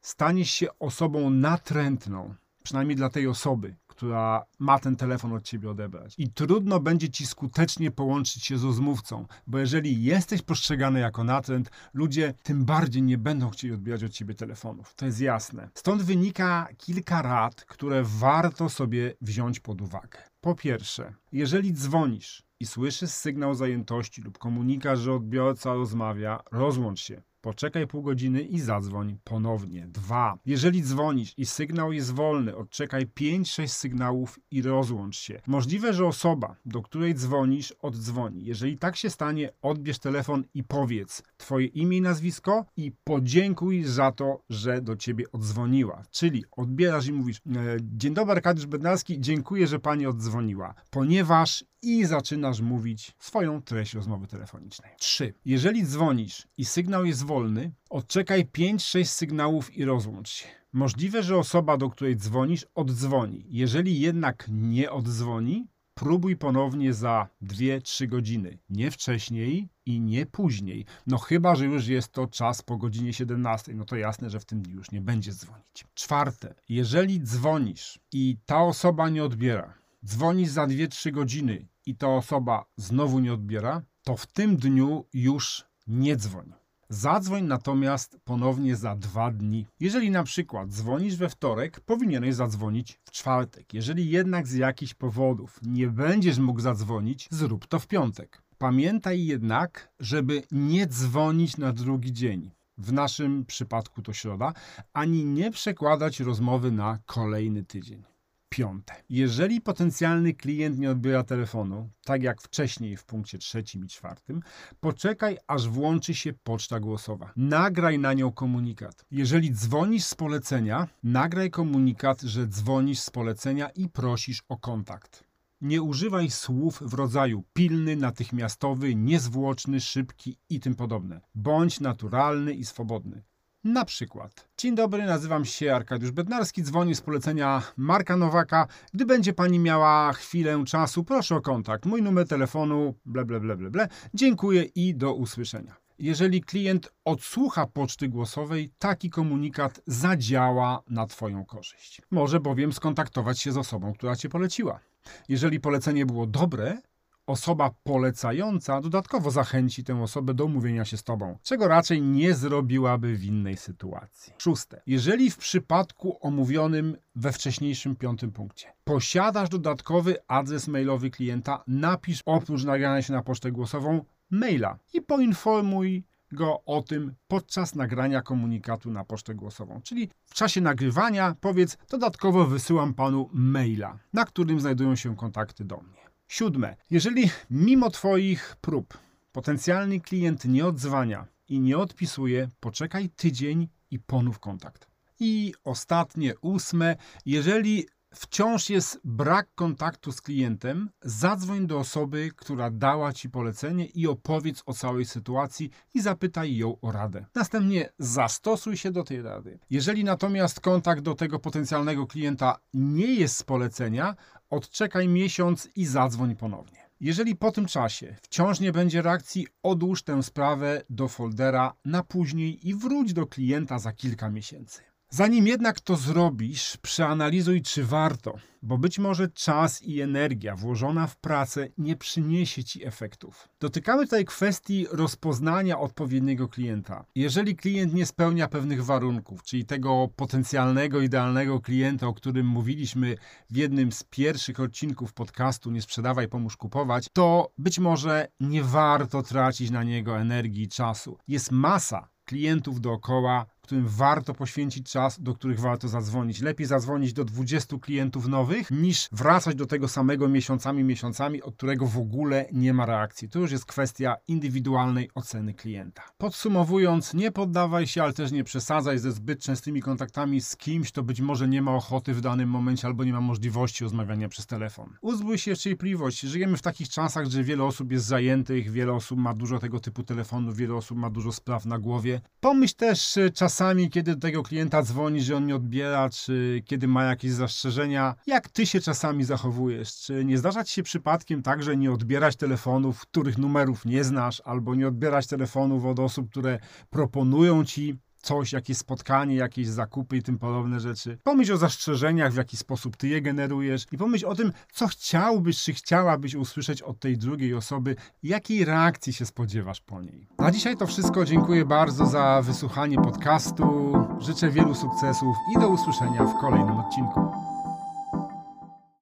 staniesz 0.00 0.50
się 0.50 0.78
osobą 0.78 1.30
natrętną, 1.30 2.34
przynajmniej 2.62 2.96
dla 2.96 3.10
tej 3.10 3.26
osoby, 3.26 3.76
która 3.86 4.44
ma 4.58 4.78
ten 4.78 4.96
telefon 4.96 5.32
od 5.32 5.44
ciebie 5.44 5.70
odebrać. 5.70 6.14
I 6.18 6.30
trudno 6.30 6.80
będzie 6.80 7.08
ci 7.08 7.26
skutecznie 7.26 7.90
połączyć 7.90 8.44
się 8.44 8.58
z 8.58 8.64
rozmówcą, 8.64 9.26
bo 9.46 9.58
jeżeli 9.58 10.02
jesteś 10.02 10.42
postrzegany 10.42 11.00
jako 11.00 11.24
natręt, 11.24 11.70
ludzie 11.94 12.34
tym 12.42 12.64
bardziej 12.64 13.02
nie 13.02 13.18
będą 13.18 13.50
chcieli 13.50 13.74
odbierać 13.74 14.04
od 14.04 14.12
ciebie 14.12 14.34
telefonów. 14.34 14.94
To 14.94 15.06
jest 15.06 15.20
jasne. 15.20 15.68
Stąd 15.74 16.02
wynika 16.02 16.68
kilka 16.78 17.22
rad, 17.22 17.64
które 17.64 18.02
warto 18.04 18.68
sobie 18.68 19.14
wziąć 19.20 19.60
pod 19.60 19.80
uwagę. 19.80 20.18
Po 20.40 20.54
pierwsze, 20.54 21.14
jeżeli 21.32 21.72
dzwonisz 21.72 22.45
i 22.61 22.66
słyszysz 22.66 23.11
sygnał 23.11 23.55
zajętości 23.55 24.23
lub 24.23 24.38
komunikat, 24.38 24.99
że 24.99 25.12
odbiorca 25.12 25.75
rozmawia, 25.75 26.42
rozłącz 26.53 27.01
się. 27.01 27.23
Poczekaj 27.47 27.87
pół 27.87 28.03
godziny 28.03 28.42
i 28.42 28.61
zadzwoń 28.61 29.19
ponownie. 29.25 29.87
2. 29.88 30.38
Jeżeli 30.47 30.83
dzwonisz 30.83 31.35
i 31.37 31.47
sygnał 31.47 31.92
jest 31.92 32.12
wolny, 32.12 32.57
odczekaj 32.57 33.07
5-6 33.07 33.69
sygnałów 33.69 34.38
i 34.51 34.62
rozłącz 34.62 35.16
się. 35.16 35.40
Możliwe, 35.47 35.92
że 35.92 36.07
osoba, 36.07 36.57
do 36.64 36.83
której 36.83 37.14
dzwonisz, 37.14 37.73
oddzwoni. 37.73 38.45
Jeżeli 38.45 38.79
tak 38.79 38.97
się 38.97 39.11
stanie, 39.11 39.53
odbierz 39.62 39.99
telefon 39.99 40.45
i 40.55 40.64
powiedz 40.64 41.23
twoje 41.37 41.66
imię 41.66 41.97
i 41.97 42.01
nazwisko 42.01 42.64
i 42.77 42.92
podziękuj 43.05 43.85
za 43.85 44.12
to, 44.12 44.40
że 44.51 44.83
do 44.83 44.97
ciebie 44.97 45.25
oddzwoniła. 45.33 46.03
Czyli 46.11 46.45
odbierasz 46.53 47.07
i 47.07 47.12
mówisz: 47.12 47.37
e, 47.38 47.77
Dzień 47.81 48.14
dobry, 48.14 48.33
Arkadiusz 48.33 48.66
Bednarski, 48.66 49.21
dziękuję, 49.21 49.66
że 49.66 49.79
pani 49.79 50.07
oddzwoniła, 50.07 50.75
ponieważ 50.90 51.64
i 51.82 52.04
zaczynasz 52.04 52.60
mówić 52.60 53.12
swoją 53.18 53.62
treść 53.62 53.94
rozmowy 53.94 54.26
telefonicznej. 54.26 54.90
3. 54.98 55.34
Jeżeli 55.44 55.86
dzwonisz 55.86 56.48
i 56.58 56.64
sygnał 56.64 57.04
jest 57.04 57.24
wolny, 57.24 57.72
odczekaj 57.90 58.44
5-6 58.44 59.04
sygnałów 59.04 59.76
i 59.76 59.84
rozłącz 59.84 60.28
się. 60.28 60.46
Możliwe, 60.72 61.22
że 61.22 61.36
osoba, 61.36 61.76
do 61.76 61.90
której 61.90 62.16
dzwonisz, 62.16 62.66
oddzwoni. 62.74 63.44
Jeżeli 63.48 64.00
jednak 64.00 64.46
nie 64.48 64.90
oddzwoni, 64.90 65.66
próbuj 65.94 66.36
ponownie 66.36 66.94
za 66.94 67.28
2-3 67.42 68.06
godziny. 68.06 68.58
Nie 68.70 68.90
wcześniej 68.90 69.68
i 69.86 70.00
nie 70.00 70.26
później. 70.26 70.84
No 71.06 71.18
chyba, 71.18 71.54
że 71.54 71.64
już 71.64 71.86
jest 71.86 72.12
to 72.12 72.26
czas 72.26 72.62
po 72.62 72.76
godzinie 72.76 73.12
17. 73.12 73.74
No 73.74 73.84
to 73.84 73.96
jasne, 73.96 74.30
że 74.30 74.40
w 74.40 74.44
tym 74.44 74.62
dniu 74.62 74.76
już 74.76 74.90
nie 74.90 75.00
będzie 75.00 75.32
dzwonić. 75.32 75.84
Czwarte. 75.94 76.54
Jeżeli 76.68 77.20
dzwonisz 77.20 77.98
i 78.12 78.36
ta 78.46 78.62
osoba 78.62 79.08
nie 79.08 79.24
odbiera, 79.24 79.74
dzwonisz 80.07 80.49
za 80.49 80.66
2-3 80.66 81.11
godziny 81.11 81.69
i 81.87 81.97
ta 81.97 82.09
osoba 82.09 82.64
znowu 82.77 83.19
nie 83.19 83.33
odbiera, 83.33 83.83
to 84.03 84.16
w 84.16 84.27
tym 84.27 84.57
dniu 84.57 85.05
już 85.12 85.64
nie 85.87 86.16
dzwoń. 86.16 86.53
Zadzwoń 86.88 87.45
natomiast 87.45 88.19
ponownie 88.25 88.77
za 88.77 88.97
dwa 88.97 89.31
dni. 89.31 89.66
Jeżeli 89.81 90.11
na 90.11 90.25
przykład 90.25 90.69
dzwonisz 90.69 91.16
we 91.16 91.29
wtorek, 91.29 91.81
powinieneś 91.81 92.35
zadzwonić 92.35 93.01
w 93.05 93.11
czwartek. 93.11 93.75
Jeżeli 93.75 94.11
jednak 94.11 94.47
z 94.47 94.55
jakichś 94.55 94.95
powodów 94.95 95.61
nie 95.62 95.88
będziesz 95.88 96.38
mógł 96.38 96.61
zadzwonić, 96.61 97.29
zrób 97.31 97.66
to 97.66 97.79
w 97.79 97.87
piątek. 97.87 98.42
Pamiętaj 98.59 99.27
jednak, 99.27 99.92
żeby 100.01 100.42
nie 100.51 100.87
dzwonić 100.87 101.57
na 101.57 101.73
drugi 101.73 102.12
dzień. 102.12 102.51
W 102.79 102.92
naszym 102.92 103.45
przypadku 103.45 104.03
to 104.03 104.12
środa, 104.12 104.53
ani 104.92 105.25
nie 105.25 105.51
przekładać 105.51 106.21
rozmowy 106.21 106.73
na 106.73 106.99
kolejny 107.07 107.64
tydzień. 107.64 108.15
Piąte. 108.48 108.94
Jeżeli 109.09 109.61
potencjalny 109.61 110.35
klient 110.35 110.78
nie 110.78 110.90
odbiera 110.90 111.22
telefonu, 111.24 111.90
tak 112.04 112.22
jak 112.22 112.42
wcześniej 112.42 112.96
w 112.96 113.04
punkcie 113.04 113.38
trzecim 113.38 113.85
i 113.85 113.88
czwartym, 113.88 114.40
poczekaj 114.80 115.38
aż 115.46 115.68
włączy 115.68 116.14
się 116.14 116.32
poczta 116.32 116.80
głosowa. 116.80 117.32
Nagraj 117.37 117.98
na 117.98 118.12
nią 118.12 118.32
komunikat. 118.32 119.04
Jeżeli 119.11 119.52
dzwonisz 119.52 120.04
z 120.04 120.14
polecenia, 120.14 120.88
nagraj 121.02 121.50
komunikat, 121.50 122.22
że 122.22 122.46
dzwonisz 122.46 122.98
z 122.98 123.11
polecenia 123.11 123.68
i 123.68 123.88
prosisz 123.88 124.42
o 124.48 124.56
kontakt. 124.56 125.24
Nie 125.61 125.82
używaj 125.82 126.30
słów 126.30 126.82
w 126.82 126.94
rodzaju 126.94 127.44
pilny, 127.52 127.96
natychmiastowy, 127.96 128.94
niezwłoczny, 128.94 129.80
szybki 129.80 130.38
i 130.50 130.61
tym 130.61 130.74
podobne. 130.74 131.20
Bądź 131.35 131.80
naturalny 131.80 132.54
i 132.54 132.64
swobodny. 132.64 133.22
Na 133.66 133.85
przykład. 133.85 134.48
Dzień 134.59 134.74
dobry, 134.74 135.02
nazywam 135.02 135.44
się 135.44 135.74
Arkadiusz 135.74 136.11
Bednarski, 136.11 136.62
dzwonię 136.62 136.94
z 136.94 137.00
polecenia 137.00 137.62
Marka 137.76 138.16
Nowaka. 138.16 138.66
Gdy 138.94 139.07
będzie 139.07 139.33
pani 139.33 139.59
miała 139.59 140.12
chwilę 140.12 140.64
czasu, 140.66 141.05
proszę 141.05 141.37
o 141.37 141.40
kontakt. 141.40 141.87
Mój 141.87 142.02
numer 142.02 142.29
telefonu, 142.29 142.94
ble, 143.07 143.24
ble, 143.24 143.40
ble, 143.40 143.57
ble, 143.57 143.70
ble. 143.70 143.88
Dziękuję 144.14 144.62
i 144.62 144.94
do 144.94 145.14
usłyszenia. 145.14 145.76
Jeżeli 145.98 146.42
klient 146.42 146.92
odsłucha 147.05 147.66
poczty 147.66 148.09
głosowej, 148.09 148.70
taki 148.79 149.11
komunikat 149.11 149.81
zadziała 149.87 150.83
na 150.88 151.07
Twoją 151.07 151.44
korzyść. 151.44 152.02
Może 152.11 152.40
bowiem 152.40 152.72
skontaktować 152.72 153.40
się 153.40 153.52
z 153.52 153.57
osobą, 153.57 153.92
która 153.92 154.16
Cię 154.16 154.29
poleciła. 154.29 154.81
Jeżeli 155.29 155.61
polecenie 155.61 156.07
było 156.07 156.26
dobre, 156.26 156.81
osoba 157.26 157.70
polecająca 157.84 158.80
dodatkowo 158.80 159.30
zachęci 159.30 159.84
tę 159.84 160.02
osobę 160.02 160.34
do 160.34 160.44
umówienia 160.44 160.84
się 160.84 160.96
z 160.96 161.02
tobą, 161.04 161.38
czego 161.42 161.68
raczej 161.68 162.02
nie 162.02 162.34
zrobiłaby 162.34 163.16
w 163.16 163.24
innej 163.24 163.56
sytuacji. 163.56 164.32
Szóste. 164.38 164.82
Jeżeli 164.86 165.30
w 165.30 165.38
przypadku 165.38 166.18
omówionym 166.20 166.96
we 167.16 167.32
wcześniejszym 167.32 167.96
piątym 167.96 168.32
punkcie 168.32 168.72
posiadasz 168.84 169.48
dodatkowy 169.48 170.16
adres 170.28 170.68
mailowy 170.68 171.10
klienta, 171.10 171.64
napisz 171.66 172.22
oprócz 172.26 172.64
nagrania 172.64 173.02
się 173.02 173.12
na 173.12 173.22
pocztę 173.22 173.52
głosową 173.52 174.04
maila 174.30 174.78
i 174.92 175.02
poinformuj 175.02 176.04
go 176.32 176.64
o 176.64 176.82
tym 176.82 177.14
podczas 177.28 177.74
nagrania 177.74 178.22
komunikatu 178.22 178.90
na 178.90 179.04
pocztę 179.04 179.34
głosową. 179.34 179.80
Czyli 179.82 180.10
w 180.24 180.34
czasie 180.34 180.60
nagrywania 180.60 181.36
powiedz 181.40 181.78
dodatkowo 181.90 182.44
wysyłam 182.44 182.94
panu 182.94 183.30
maila, 183.32 183.98
na 184.12 184.24
którym 184.24 184.60
znajdują 184.60 184.96
się 184.96 185.16
kontakty 185.16 185.64
do 185.64 185.76
mnie. 185.76 185.95
Siódme. 186.28 186.76
Jeżeli 186.90 187.30
mimo 187.50 187.90
Twoich 187.90 188.56
prób 188.60 188.98
potencjalny 189.32 190.00
klient 190.00 190.44
nie 190.44 190.66
odzwania 190.66 191.26
i 191.48 191.60
nie 191.60 191.78
odpisuje, 191.78 192.48
poczekaj 192.60 193.08
tydzień 193.08 193.68
i 193.90 193.98
ponów 193.98 194.38
kontakt. 194.38 194.86
I 195.20 195.54
ostatnie, 195.64 196.34
ósme. 196.40 196.96
Jeżeli 197.26 197.86
wciąż 198.14 198.70
jest 198.70 199.00
brak 199.04 199.48
kontaktu 199.54 200.12
z 200.12 200.20
klientem, 200.20 200.90
zadzwoń 201.02 201.66
do 201.66 201.78
osoby, 201.78 202.30
która 202.36 202.70
dała 202.70 203.12
ci 203.12 203.30
polecenie 203.30 203.86
i 203.86 204.06
opowiedz 204.06 204.62
o 204.66 204.74
całej 204.74 205.04
sytuacji 205.04 205.70
i 205.94 206.00
zapytaj 206.00 206.56
ją 206.56 206.80
o 206.80 206.92
radę. 206.92 207.26
Następnie 207.34 207.88
zastosuj 207.98 208.76
się 208.76 208.90
do 208.90 209.04
tej 209.04 209.22
rady. 209.22 209.58
Jeżeli 209.70 210.04
natomiast 210.04 210.60
kontakt 210.60 211.02
do 211.02 211.14
tego 211.14 211.38
potencjalnego 211.38 212.06
klienta 212.06 212.58
nie 212.74 213.14
jest 213.14 213.36
z 213.36 213.42
polecenia, 213.42 214.16
odczekaj 214.50 215.09
miesiąc 215.09 215.68
i 215.76 215.87
zadzwoń 215.87 216.37
ponownie. 216.37 216.87
Jeżeli 217.00 217.37
po 217.37 217.52
tym 217.52 217.66
czasie 217.66 218.16
wciąż 218.22 218.61
nie 218.61 218.72
będzie 218.72 219.02
reakcji, 219.02 219.46
odłóż 219.62 220.02
tę 220.02 220.22
sprawę 220.22 220.82
do 220.90 221.09
foldera 221.09 221.72
na 221.85 222.02
później 222.02 222.68
i 222.68 222.74
wróć 222.74 223.12
do 223.12 223.26
klienta 223.26 223.78
za 223.78 223.92
kilka 223.92 224.30
miesięcy. 224.30 224.82
Zanim 225.16 225.46
jednak 225.46 225.81
to 225.81 225.96
zrobisz, 225.96 226.76
przeanalizuj, 226.76 227.62
czy 227.62 227.85
warto, 227.85 228.35
bo 228.62 228.79
być 228.79 228.98
może 228.98 229.29
czas 229.29 229.83
i 229.83 230.00
energia 230.00 230.57
włożona 230.57 231.07
w 231.07 231.16
pracę 231.16 231.68
nie 231.79 231.96
przyniesie 231.96 232.64
ci 232.64 232.87
efektów. 232.87 233.48
Dotykamy 233.61 234.05
tutaj 234.05 234.24
kwestii 234.24 234.87
rozpoznania 234.92 235.79
odpowiedniego 235.79 236.48
klienta. 236.48 237.05
Jeżeli 237.14 237.57
klient 237.57 237.94
nie 237.94 238.07
spełnia 238.07 238.48
pewnych 238.48 238.85
warunków, 238.85 239.42
czyli 239.42 239.64
tego 239.64 240.09
potencjalnego, 240.16 241.00
idealnego 241.00 241.61
klienta, 241.61 242.07
o 242.07 242.14
którym 242.14 242.46
mówiliśmy 242.46 243.16
w 243.50 243.57
jednym 243.57 243.92
z 243.92 244.05
pierwszych 244.05 244.61
odcinków 244.61 245.12
podcastu 245.12 245.70
Nie 245.70 245.83
sprzedawaj, 245.83 246.29
pomóż 246.29 246.57
kupować, 246.57 247.07
to 247.12 247.52
być 247.59 247.79
może 247.79 248.29
nie 248.40 248.62
warto 248.62 249.22
tracić 249.22 249.70
na 249.70 249.83
niego 249.83 250.18
energii 250.18 250.62
i 250.62 250.68
czasu. 250.68 251.18
Jest 251.29 251.50
masa 251.52 252.09
klientów 252.26 252.81
dookoła, 252.81 253.46
którym 253.66 253.88
warto 253.88 254.35
poświęcić 254.35 254.90
czas, 254.90 255.22
do 255.22 255.35
których 255.35 255.61
warto 255.61 255.88
zadzwonić. 255.88 256.40
Lepiej 256.40 256.66
zadzwonić 256.66 257.12
do 257.12 257.24
20 257.24 257.79
klientów 257.79 258.29
nowych, 258.29 258.70
niż 258.70 259.09
wracać 259.12 259.55
do 259.55 259.66
tego 259.66 259.88
samego 259.88 260.29
miesiącami, 260.29 260.85
miesiącami, 260.85 261.42
od 261.42 261.57
którego 261.57 261.87
w 261.87 261.98
ogóle 261.98 262.46
nie 262.52 262.74
ma 262.74 262.87
reakcji. 262.87 263.29
To 263.29 263.38
już 263.38 263.52
jest 263.52 263.64
kwestia 263.64 264.16
indywidualnej 264.29 265.11
oceny 265.14 265.55
klienta. 265.55 266.02
Podsumowując, 266.18 267.14
nie 267.14 267.33
poddawaj 267.33 267.87
się, 267.87 268.02
ale 268.02 268.12
też 268.12 268.33
nie 268.33 268.44
przesadzaj 268.44 268.98
ze 268.98 269.12
zbyt 269.12 269.40
częstymi 269.40 269.83
kontaktami 269.83 270.40
z 270.40 270.57
kimś, 270.57 270.92
kto 270.92 271.02
być 271.02 271.20
może 271.20 271.48
nie 271.48 271.62
ma 271.62 271.74
ochoty 271.74 272.14
w 272.14 272.20
danym 272.20 272.48
momencie 272.48 272.87
albo 272.87 273.05
nie 273.05 273.12
ma 273.12 273.20
możliwości 273.20 273.85
rozmawiania 273.85 274.29
przez 274.29 274.46
telefon. 274.46 274.96
Uzbój 275.00 275.38
się 275.38 275.57
cierpliwość. 275.57 276.20
Żyjemy 276.20 276.57
w 276.57 276.62
takich 276.62 276.88
czasach, 276.88 277.26
że 277.26 277.44
wiele 277.44 277.64
osób 277.64 277.92
jest 277.92 278.07
zajętych, 278.07 278.70
wiele 278.70 278.92
osób 278.92 279.18
ma 279.18 279.35
dużo 279.35 279.59
tego 279.59 279.81
typu 279.81 280.02
telefonów, 280.02 280.57
wiele 280.57 280.74
osób 280.74 280.98
ma 280.98 281.11
dużo 281.11 281.33
spraw 281.33 281.66
na 281.66 281.79
głowie. 281.79 282.20
Pomyśl 282.40 282.74
też 282.76 283.16
e, 283.16 283.31
czasami, 283.57 283.90
kiedy 283.90 284.14
do 284.14 284.21
tego 284.21 284.42
klienta 284.42 284.83
dzwoni, 284.83 285.21
że 285.21 285.37
on 285.37 285.47
nie 285.47 285.57
odbiera, 285.57 286.11
czy 286.11 286.62
kiedy 286.64 286.88
ma 286.88 287.05
jakieś 287.05 287.33
zastrzeżenia, 287.33 288.14
jak 288.27 288.49
ty 288.49 288.66
się 288.66 288.81
czasami 288.81 289.25
zachowujesz. 289.25 289.95
Czy 289.95 290.25
nie 290.25 290.38
zdarza 290.38 290.64
ci 290.64 290.75
się 290.75 290.83
przypadkiem 290.83 291.42
tak, 291.42 291.62
że 291.62 291.77
nie 291.77 291.92
odbierać 291.92 292.37
telefonów, 292.37 293.01
których 293.01 293.38
numerów 293.38 293.85
nie 293.85 294.05
znasz, 294.05 294.42
albo 294.45 294.75
nie 294.75 294.88
odbierać 294.88 295.27
telefonów 295.27 295.85
od 295.85 295.99
osób, 295.99 296.31
które 296.31 296.59
proponują 296.90 297.64
ci 297.64 297.99
coś, 298.26 298.52
jakieś 298.52 298.78
spotkanie, 298.78 299.34
jakieś 299.34 299.66
zakupy 299.68 300.16
i 300.16 300.22
tym 300.22 300.38
podobne 300.38 300.80
rzeczy. 300.80 301.18
Pomyśl 301.22 301.52
o 301.52 301.56
zastrzeżeniach, 301.56 302.32
w 302.32 302.36
jaki 302.36 302.56
sposób 302.56 302.96
ty 302.96 303.08
je 303.08 303.22
generujesz 303.22 303.86
i 303.92 303.98
pomyśl 303.98 304.26
o 304.26 304.34
tym, 304.34 304.52
co 304.72 304.86
chciałbyś, 304.86 305.62
czy 305.62 305.72
chciałabyś 305.72 306.34
usłyszeć 306.34 306.82
od 306.82 307.00
tej 307.00 307.18
drugiej 307.18 307.54
osoby, 307.54 307.96
jakiej 308.22 308.64
reakcji 308.64 309.12
się 309.12 309.26
spodziewasz 309.26 309.80
po 309.80 310.02
niej. 310.02 310.28
Na 310.38 310.50
dzisiaj 310.50 310.76
to 310.76 310.86
wszystko. 310.86 311.24
Dziękuję 311.24 311.64
bardzo 311.64 312.06
za 312.06 312.42
wysłuchanie 312.42 312.96
podcastu. 312.96 313.92
Życzę 314.18 314.50
wielu 314.50 314.74
sukcesów 314.74 315.36
i 315.56 315.60
do 315.60 315.68
usłyszenia 315.68 316.24
w 316.24 316.40
kolejnym 316.40 316.76
odcinku. 316.76 317.45